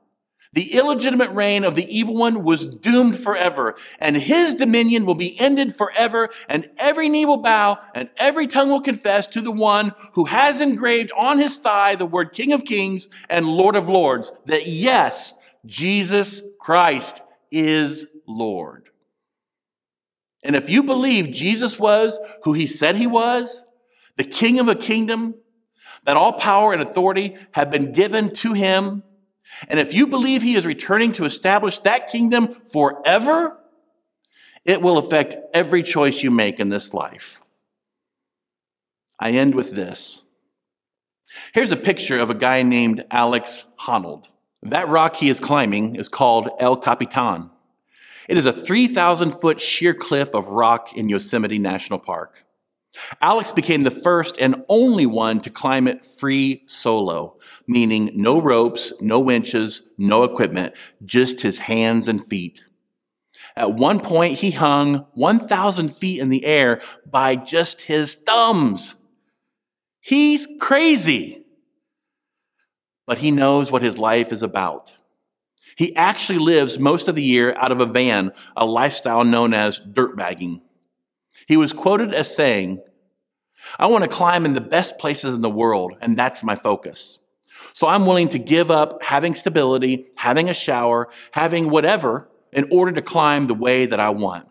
the 0.55 0.75
illegitimate 0.75 1.31
reign 1.31 1.65
of 1.65 1.75
the 1.75 1.97
evil 1.97 2.15
one 2.15 2.43
was 2.43 2.67
doomed 2.67 3.19
forever, 3.19 3.75
and 3.99 4.17
his 4.17 4.55
dominion 4.55 5.07
will 5.07 5.15
be 5.15 5.39
ended 5.41 5.75
forever, 5.75 6.29
and 6.47 6.69
every 6.77 7.09
knee 7.09 7.25
will 7.25 7.39
bow, 7.39 7.79
and 7.95 8.11
every 8.19 8.47
tongue 8.47 8.69
will 8.69 8.83
confess 8.83 9.27
to 9.29 9.41
the 9.41 9.51
one 9.51 9.95
who 10.13 10.27
has 10.27 10.61
engraved 10.61 11.11
on 11.17 11.39
his 11.39 11.57
thigh 11.57 11.95
the 11.95 12.05
word 12.05 12.35
King 12.35 12.53
of 12.53 12.67
Kings 12.67 13.09
and 13.31 13.47
Lord 13.47 13.77
of 13.77 13.89
Lords, 13.89 14.31
that 14.45 14.67
yes, 14.67 15.33
Jesus 15.65 16.43
Christ 16.61 17.23
is 17.51 18.07
Lord. 18.27 18.82
And 20.43 20.57
if 20.57 20.69
you 20.69 20.83
believe 20.83 21.31
Jesus 21.31 21.79
was 21.79 22.19
who 22.43 22.53
he 22.53 22.67
said 22.67 22.97
he 22.97 23.07
was, 23.07 23.65
the 24.17 24.25
king 24.25 24.59
of 24.59 24.69
a 24.69 24.75
kingdom, 24.75 25.37
that 26.05 26.17
all 26.17 26.33
power 26.33 26.73
and 26.73 26.83
authority 26.83 27.37
have 27.53 27.71
been 27.71 27.93
given 27.93 28.35
to 28.37 28.53
him, 28.53 29.05
and 29.69 29.79
if 29.79 29.95
you 29.95 30.07
believe 30.07 30.43
he 30.43 30.57
is 30.57 30.67
returning 30.67 31.13
to 31.15 31.25
establish 31.25 31.79
that 31.81 32.09
kingdom 32.09 32.49
forever, 32.49 33.59
it 34.65 34.83
will 34.83 34.99
affect 34.99 35.37
every 35.55 35.83
choice 35.83 36.23
you 36.23 36.31
make 36.31 36.59
in 36.59 36.69
this 36.69 36.93
life. 36.93 37.41
I 39.19 39.31
end 39.31 39.55
with 39.55 39.73
this. 39.73 40.23
Here's 41.55 41.71
a 41.71 41.77
picture 41.77 42.19
of 42.19 42.31
a 42.31 42.35
guy 42.35 42.63
named 42.63 43.05
Alex 43.11 43.67
Honnold. 43.81 44.27
That 44.63 44.89
rock 44.89 45.17
he 45.17 45.29
is 45.29 45.39
climbing 45.39 45.97
is 45.97 46.09
called 46.09 46.51
El 46.59 46.77
Capitan. 46.77 47.51
It 48.29 48.39
is 48.39 48.47
a 48.47 48.53
3,000 48.53 49.33
foot 49.33 49.61
sheer 49.61 49.95
cliff 49.95 50.35
of 50.35 50.49
rock 50.49 50.97
in 50.97 51.09
Yosemite 51.09 51.59
National 51.59 51.99
Park. 51.99 52.45
Alex 53.21 53.53
became 53.53 53.85
the 53.85 53.91
first 53.91 54.37
and 54.39 54.65
only 54.69 55.07
one 55.07 55.41
to 55.41 55.51
climb 55.51 55.89
it 55.89 56.07
free 56.07 56.63
solo, 56.67 57.39
meaning 57.67 58.11
no 58.15 58.41
ropes, 58.41 58.93
no 59.01 59.19
winches, 59.19 59.91
no 59.97 60.25
equipment, 60.25 60.75
just 61.05 61.41
his 61.41 61.59
hands 61.59 62.07
and 62.07 62.25
feet. 62.25 62.61
At 63.57 63.75
one 63.75 64.01
point, 64.01 64.39
he 64.39 64.51
hung 64.53 65.07
1,000 65.15 65.95
feet 65.95 66.21
in 66.21 66.29
the 66.29 66.45
air 66.45 66.81
by 67.07 67.37
just 67.37 67.83
his 67.83 68.15
thumbs. 68.15 68.95
He's 70.01 70.47
crazy. 70.61 71.45
But 73.07 73.19
he 73.19 73.31
knows 73.31 73.71
what 73.71 73.83
his 73.83 73.99
life 73.99 74.33
is 74.33 74.43
about. 74.43 74.95
He 75.77 75.95
actually 75.97 76.39
lives 76.39 76.79
most 76.79 77.09
of 77.09 77.15
the 77.15 77.23
year 77.23 77.55
out 77.57 77.73
of 77.73 77.81
a 77.81 77.87
van, 77.87 78.33
a 78.57 78.67
lifestyle 78.67 79.25
known 79.25 79.55
as 79.55 79.81
dirtbagging. 79.81 80.61
He 81.47 81.57
was 81.57 81.73
quoted 81.73 82.15
as 82.15 82.35
saying, 82.35 82.83
I 83.79 83.87
want 83.87 84.03
to 84.03 84.11
climb 84.11 84.45
in 84.45 84.55
the 84.55 84.61
best 84.61 84.99
places 84.99 85.35
in 85.35 85.41
the 85.41 85.51
world, 85.51 85.97
and 86.01 86.17
that's 86.17 86.43
my 86.43 86.57
focus. 86.57 87.19
So 87.73 87.87
I'm 87.87 88.07
willing 88.07 88.29
to 88.31 88.39
give 88.39 88.71
up 88.71 89.03
having 89.03 89.35
stability, 89.35 90.07
having 90.17 90.49
a 90.49 90.55
shower, 90.55 91.09
having 91.33 91.71
whatever 91.71 92.29
in 92.53 92.69
order 92.71 92.93
to 92.93 93.03
climb 93.03 93.47
the 93.47 93.55
way 93.55 93.87
that 93.87 94.01
I 94.01 94.11
want. 94.11 94.47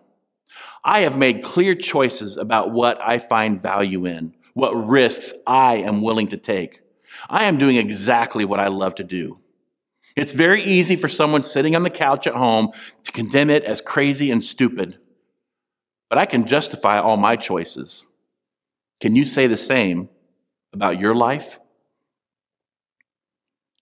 I 0.83 1.01
have 1.01 1.17
made 1.17 1.43
clear 1.43 1.75
choices 1.75 2.37
about 2.37 2.71
what 2.71 2.99
I 3.01 3.19
find 3.19 3.61
value 3.61 4.05
in, 4.05 4.33
what 4.53 4.71
risks 4.71 5.33
I 5.45 5.75
am 5.75 6.01
willing 6.01 6.29
to 6.29 6.37
take. 6.37 6.81
I 7.29 7.43
am 7.43 7.57
doing 7.57 7.77
exactly 7.77 8.45
what 8.45 8.59
I 8.59 8.67
love 8.67 8.95
to 8.95 9.03
do. 9.03 9.40
It's 10.15 10.33
very 10.33 10.61
easy 10.61 10.95
for 10.95 11.07
someone 11.07 11.41
sitting 11.41 11.75
on 11.75 11.83
the 11.83 11.89
couch 11.89 12.27
at 12.27 12.33
home 12.33 12.71
to 13.03 13.11
condemn 13.11 13.49
it 13.49 13.63
as 13.63 13.81
crazy 13.81 14.31
and 14.31 14.43
stupid. 14.43 14.97
But 16.09 16.17
I 16.17 16.25
can 16.25 16.45
justify 16.45 16.99
all 16.99 17.17
my 17.17 17.35
choices. 17.35 18.05
Can 18.99 19.15
you 19.15 19.25
say 19.25 19.47
the 19.47 19.57
same 19.57 20.09
about 20.73 20.99
your 20.99 21.15
life? 21.15 21.59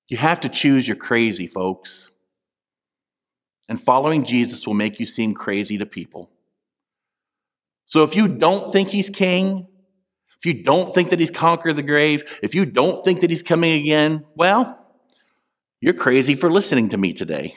You 0.08 0.18
have 0.18 0.40
to 0.42 0.50
choose 0.50 0.88
your 0.88 0.98
crazy, 0.98 1.48
folks. 1.48 2.10
And 3.68 3.82
following 3.82 4.24
Jesus 4.24 4.66
will 4.66 4.74
make 4.74 5.00
you 5.00 5.06
seem 5.06 5.34
crazy 5.34 5.78
to 5.78 5.86
people. 5.86 6.32
So 7.86 8.04
if 8.04 8.16
you 8.16 8.28
don't 8.28 8.72
think 8.72 8.90
he's 8.90 9.10
king, 9.10 9.68
if 10.38 10.46
you 10.46 10.64
don't 10.64 10.94
think 10.94 11.10
that 11.10 11.20
he's 11.20 11.32
conquered 11.32 11.76
the 11.76 11.84
grave, 11.84 12.40
if 12.42 12.56
you 12.56 12.66
don't 12.66 13.04
think 13.04 13.22
that 13.22 13.30
he's 13.30 13.44
coming 13.44 13.80
again, 13.80 14.26
well, 14.36 14.79
you're 15.82 15.94
crazy 15.94 16.36
for 16.36 16.52
listening 16.52 16.90
to 16.90 16.98
me 16.98 17.14
today. 17.14 17.56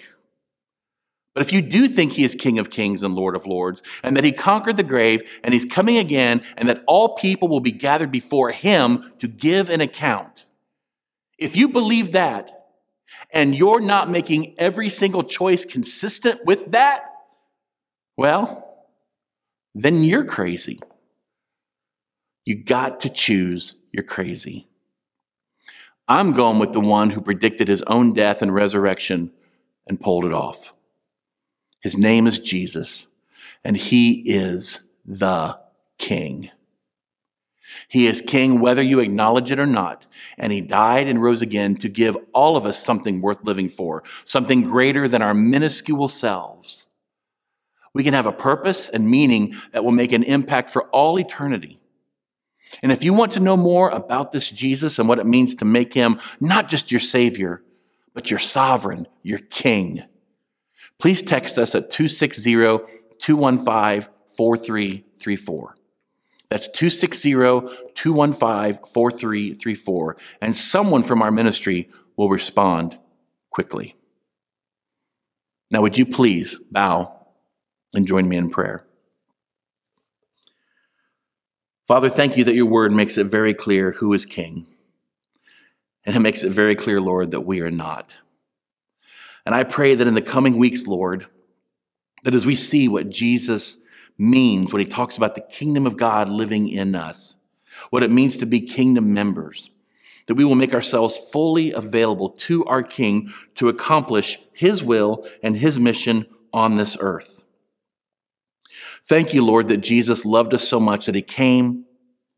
But 1.35 1.42
if 1.42 1.52
you 1.52 1.62
do 1.62 1.88
think 1.88 2.12
he 2.12 2.24
is 2.24 2.35
King 2.35 2.58
of 2.58 2.70
kings 2.70 3.02
and 3.02 3.14
Lord 3.14 3.35
of 3.35 3.46
lords, 3.46 3.82
and 4.02 4.16
that 4.16 4.24
he 4.24 4.32
conquered 4.32 4.76
the 4.76 4.82
grave, 4.82 5.40
and 5.42 5.54
he's 5.54 5.64
coming 5.64 5.96
again, 5.96 6.42
and 6.56 6.68
that 6.68 6.82
all 6.87 7.16
people 7.16 7.48
will 7.48 7.61
be 7.61 7.72
gathered 7.72 8.11
before 8.11 8.50
him 8.50 9.12
to 9.18 9.28
give 9.28 9.70
an 9.70 9.80
account, 9.80 10.44
if 11.38 11.56
you 11.56 11.68
believe 11.68 12.12
that, 12.12 12.50
and 13.32 13.56
you're 13.56 13.80
not 13.80 14.11
making 14.11 14.54
every 14.58 14.90
single 14.90 15.22
choice 15.22 15.64
consistent 15.64 16.44
with 16.44 16.72
that, 16.72 17.04
well, 18.16 18.87
then 19.74 20.04
you're 20.04 20.24
crazy. 20.24 20.80
You 22.44 22.62
got 22.62 23.00
to 23.00 23.08
choose 23.08 23.76
you're 23.92 24.04
crazy. 24.04 24.68
I'm 26.08 26.32
going 26.32 26.58
with 26.58 26.72
the 26.72 26.80
one 26.80 27.10
who 27.10 27.20
predicted 27.20 27.68
his 27.68 27.82
own 27.82 28.12
death 28.12 28.42
and 28.42 28.54
resurrection 28.54 29.30
and 29.86 30.00
pulled 30.00 30.24
it 30.24 30.32
off. 30.32 30.72
His 31.80 31.96
name 31.96 32.26
is 32.26 32.38
Jesus, 32.38 33.06
and 33.64 33.76
he 33.76 34.22
is 34.26 34.80
the 35.04 35.58
King. 35.98 36.50
He 37.88 38.06
is 38.06 38.20
King 38.20 38.60
whether 38.60 38.82
you 38.82 39.00
acknowledge 39.00 39.50
it 39.50 39.58
or 39.58 39.66
not, 39.66 40.06
and 40.36 40.52
he 40.52 40.60
died 40.60 41.06
and 41.08 41.22
rose 41.22 41.42
again 41.42 41.76
to 41.76 41.88
give 41.88 42.16
all 42.34 42.56
of 42.56 42.66
us 42.66 42.82
something 42.82 43.20
worth 43.20 43.42
living 43.44 43.68
for, 43.68 44.02
something 44.24 44.62
greater 44.62 45.08
than 45.08 45.22
our 45.22 45.34
minuscule 45.34 46.08
selves. 46.08 46.86
We 47.94 48.04
can 48.04 48.14
have 48.14 48.26
a 48.26 48.32
purpose 48.32 48.88
and 48.88 49.10
meaning 49.10 49.54
that 49.72 49.84
will 49.84 49.92
make 49.92 50.12
an 50.12 50.22
impact 50.22 50.70
for 50.70 50.88
all 50.88 51.18
eternity. 51.18 51.78
And 52.82 52.92
if 52.92 53.04
you 53.04 53.12
want 53.12 53.32
to 53.32 53.40
know 53.40 53.56
more 53.56 53.90
about 53.90 54.32
this 54.32 54.50
Jesus 54.50 54.98
and 54.98 55.08
what 55.08 55.18
it 55.18 55.26
means 55.26 55.54
to 55.56 55.64
make 55.64 55.94
him 55.94 56.18
not 56.40 56.68
just 56.68 56.90
your 56.90 57.00
Savior, 57.00 57.62
but 58.14 58.30
your 58.30 58.38
sovereign, 58.38 59.08
your 59.22 59.38
King, 59.38 60.02
please 60.98 61.22
text 61.22 61.58
us 61.58 61.74
at 61.74 61.90
260 61.90 62.52
215 63.18 64.08
4334. 64.37 65.76
That's 66.48 66.68
260 66.68 67.32
215 67.94 68.85
4334. 68.92 70.16
And 70.40 70.58
someone 70.58 71.02
from 71.02 71.22
our 71.22 71.30
ministry 71.30 71.88
will 72.16 72.28
respond 72.28 72.98
quickly. 73.50 73.96
Now, 75.70 75.80
would 75.80 75.96
you 75.96 76.04
please 76.04 76.58
bow 76.70 77.26
and 77.94 78.06
join 78.06 78.28
me 78.28 78.37
in 78.37 78.50
prayer? 78.50 78.85
Father, 81.86 82.08
thank 82.08 82.36
you 82.36 82.44
that 82.44 82.54
your 82.54 82.66
word 82.66 82.92
makes 82.92 83.18
it 83.18 83.26
very 83.26 83.54
clear 83.54 83.92
who 83.92 84.12
is 84.12 84.24
king. 84.24 84.66
And 86.04 86.16
it 86.16 86.20
makes 86.20 86.44
it 86.44 86.50
very 86.50 86.74
clear, 86.74 87.00
Lord, 87.00 87.30
that 87.30 87.42
we 87.42 87.60
are 87.60 87.70
not. 87.70 88.14
And 89.44 89.54
I 89.54 89.64
pray 89.64 89.94
that 89.94 90.06
in 90.06 90.14
the 90.14 90.22
coming 90.22 90.58
weeks, 90.58 90.86
Lord, 90.86 91.26
that 92.22 92.34
as 92.34 92.46
we 92.46 92.56
see 92.56 92.88
what 92.88 93.10
Jesus 93.10 93.78
means 94.16 94.72
when 94.72 94.80
he 94.80 94.86
talks 94.86 95.16
about 95.16 95.34
the 95.34 95.40
kingdom 95.40 95.86
of 95.86 95.96
God 95.96 96.28
living 96.28 96.68
in 96.68 96.94
us, 96.94 97.38
what 97.90 98.02
it 98.02 98.12
means 98.12 98.36
to 98.36 98.46
be 98.46 98.60
kingdom 98.60 99.12
members, 99.12 99.70
that 100.26 100.34
we 100.34 100.44
will 100.44 100.54
make 100.54 100.74
ourselves 100.74 101.16
fully 101.16 101.72
available 101.72 102.28
to 102.30 102.64
our 102.66 102.82
King 102.82 103.32
to 103.56 103.68
accomplish 103.68 104.38
his 104.52 104.82
will 104.82 105.26
and 105.42 105.56
his 105.56 105.78
mission 105.78 106.26
on 106.52 106.76
this 106.76 106.96
earth. 107.00 107.44
Thank 109.04 109.34
you, 109.34 109.44
Lord, 109.44 109.68
that 109.68 109.78
Jesus 109.78 110.24
loved 110.24 110.54
us 110.54 110.66
so 110.66 110.78
much 110.78 111.06
that 111.06 111.14
he 111.14 111.22
came 111.22 111.84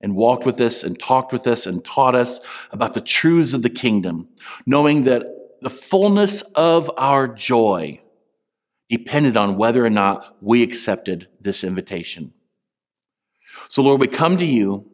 and 0.00 0.16
walked 0.16 0.46
with 0.46 0.60
us 0.60 0.82
and 0.82 0.98
talked 0.98 1.32
with 1.32 1.46
us 1.46 1.66
and 1.66 1.84
taught 1.84 2.14
us 2.14 2.40
about 2.70 2.94
the 2.94 3.00
truths 3.00 3.54
of 3.54 3.62
the 3.62 3.70
kingdom, 3.70 4.28
knowing 4.66 5.04
that 5.04 5.24
the 5.60 5.70
fullness 5.70 6.42
of 6.54 6.90
our 6.96 7.26
joy 7.26 8.00
depended 8.88 9.36
on 9.36 9.56
whether 9.56 9.84
or 9.84 9.90
not 9.90 10.36
we 10.40 10.62
accepted 10.62 11.28
this 11.40 11.64
invitation. 11.64 12.32
So, 13.68 13.82
Lord, 13.82 14.00
we 14.00 14.08
come 14.08 14.38
to 14.38 14.44
you 14.44 14.90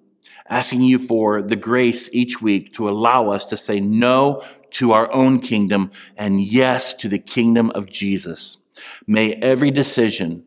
asking 0.49 0.83
you 0.83 0.99
for 0.99 1.41
the 1.43 1.57
grace 1.57 2.11
each 2.13 2.43
week 2.43 2.73
to 2.75 2.89
allow 2.89 3.31
us 3.31 3.45
to 3.47 3.57
say 3.57 3.81
no 3.81 4.43
to 4.71 4.93
our 4.93 5.11
own 5.13 5.41
kingdom 5.41 5.91
and 6.17 6.41
yes 6.41 6.93
to 6.95 7.09
the 7.09 7.19
kingdom 7.19 7.71
of 7.75 7.87
Jesus. 7.87 8.59
May 9.07 9.35
every 9.35 9.71
decision, 9.71 10.45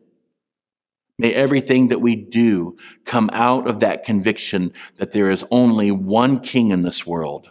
may 1.18 1.32
everything 1.32 1.88
that 1.88 2.00
we 2.00 2.16
do 2.16 2.76
come 3.04 3.30
out 3.32 3.68
of 3.68 3.80
that 3.80 4.04
conviction 4.04 4.72
that 4.96 5.12
there 5.12 5.30
is 5.30 5.44
only 5.50 5.90
one 5.90 6.40
king 6.40 6.70
in 6.70 6.82
this 6.82 7.06
world, 7.06 7.50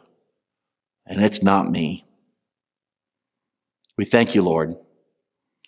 and 1.05 1.23
it's 1.23 1.41
not 1.41 1.71
me. 1.71 2.05
We 3.97 4.05
thank 4.05 4.35
you, 4.35 4.41
Lord, 4.41 4.75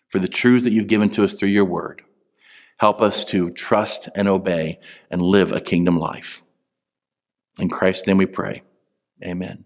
for 0.10 0.20
the 0.20 0.28
truth 0.28 0.64
that 0.64 0.74
you've 0.74 0.88
given 0.88 1.10
to 1.12 1.24
us 1.24 1.34
through 1.34 1.50
your 1.50 1.66
word. 1.66 2.02
Help 2.78 3.02
us 3.02 3.24
to 3.26 3.52
trust 3.52 4.10
and 4.16 4.28
obey 4.28 4.80
and 5.10 5.22
live 5.22 5.52
a 5.52 5.62
kingdom 5.62 5.98
life. 5.98 6.44
In 7.60 7.70
Christ's 7.70 8.08
name 8.08 8.18
we 8.18 8.26
pray. 8.26 8.64
Amen. 9.24 9.66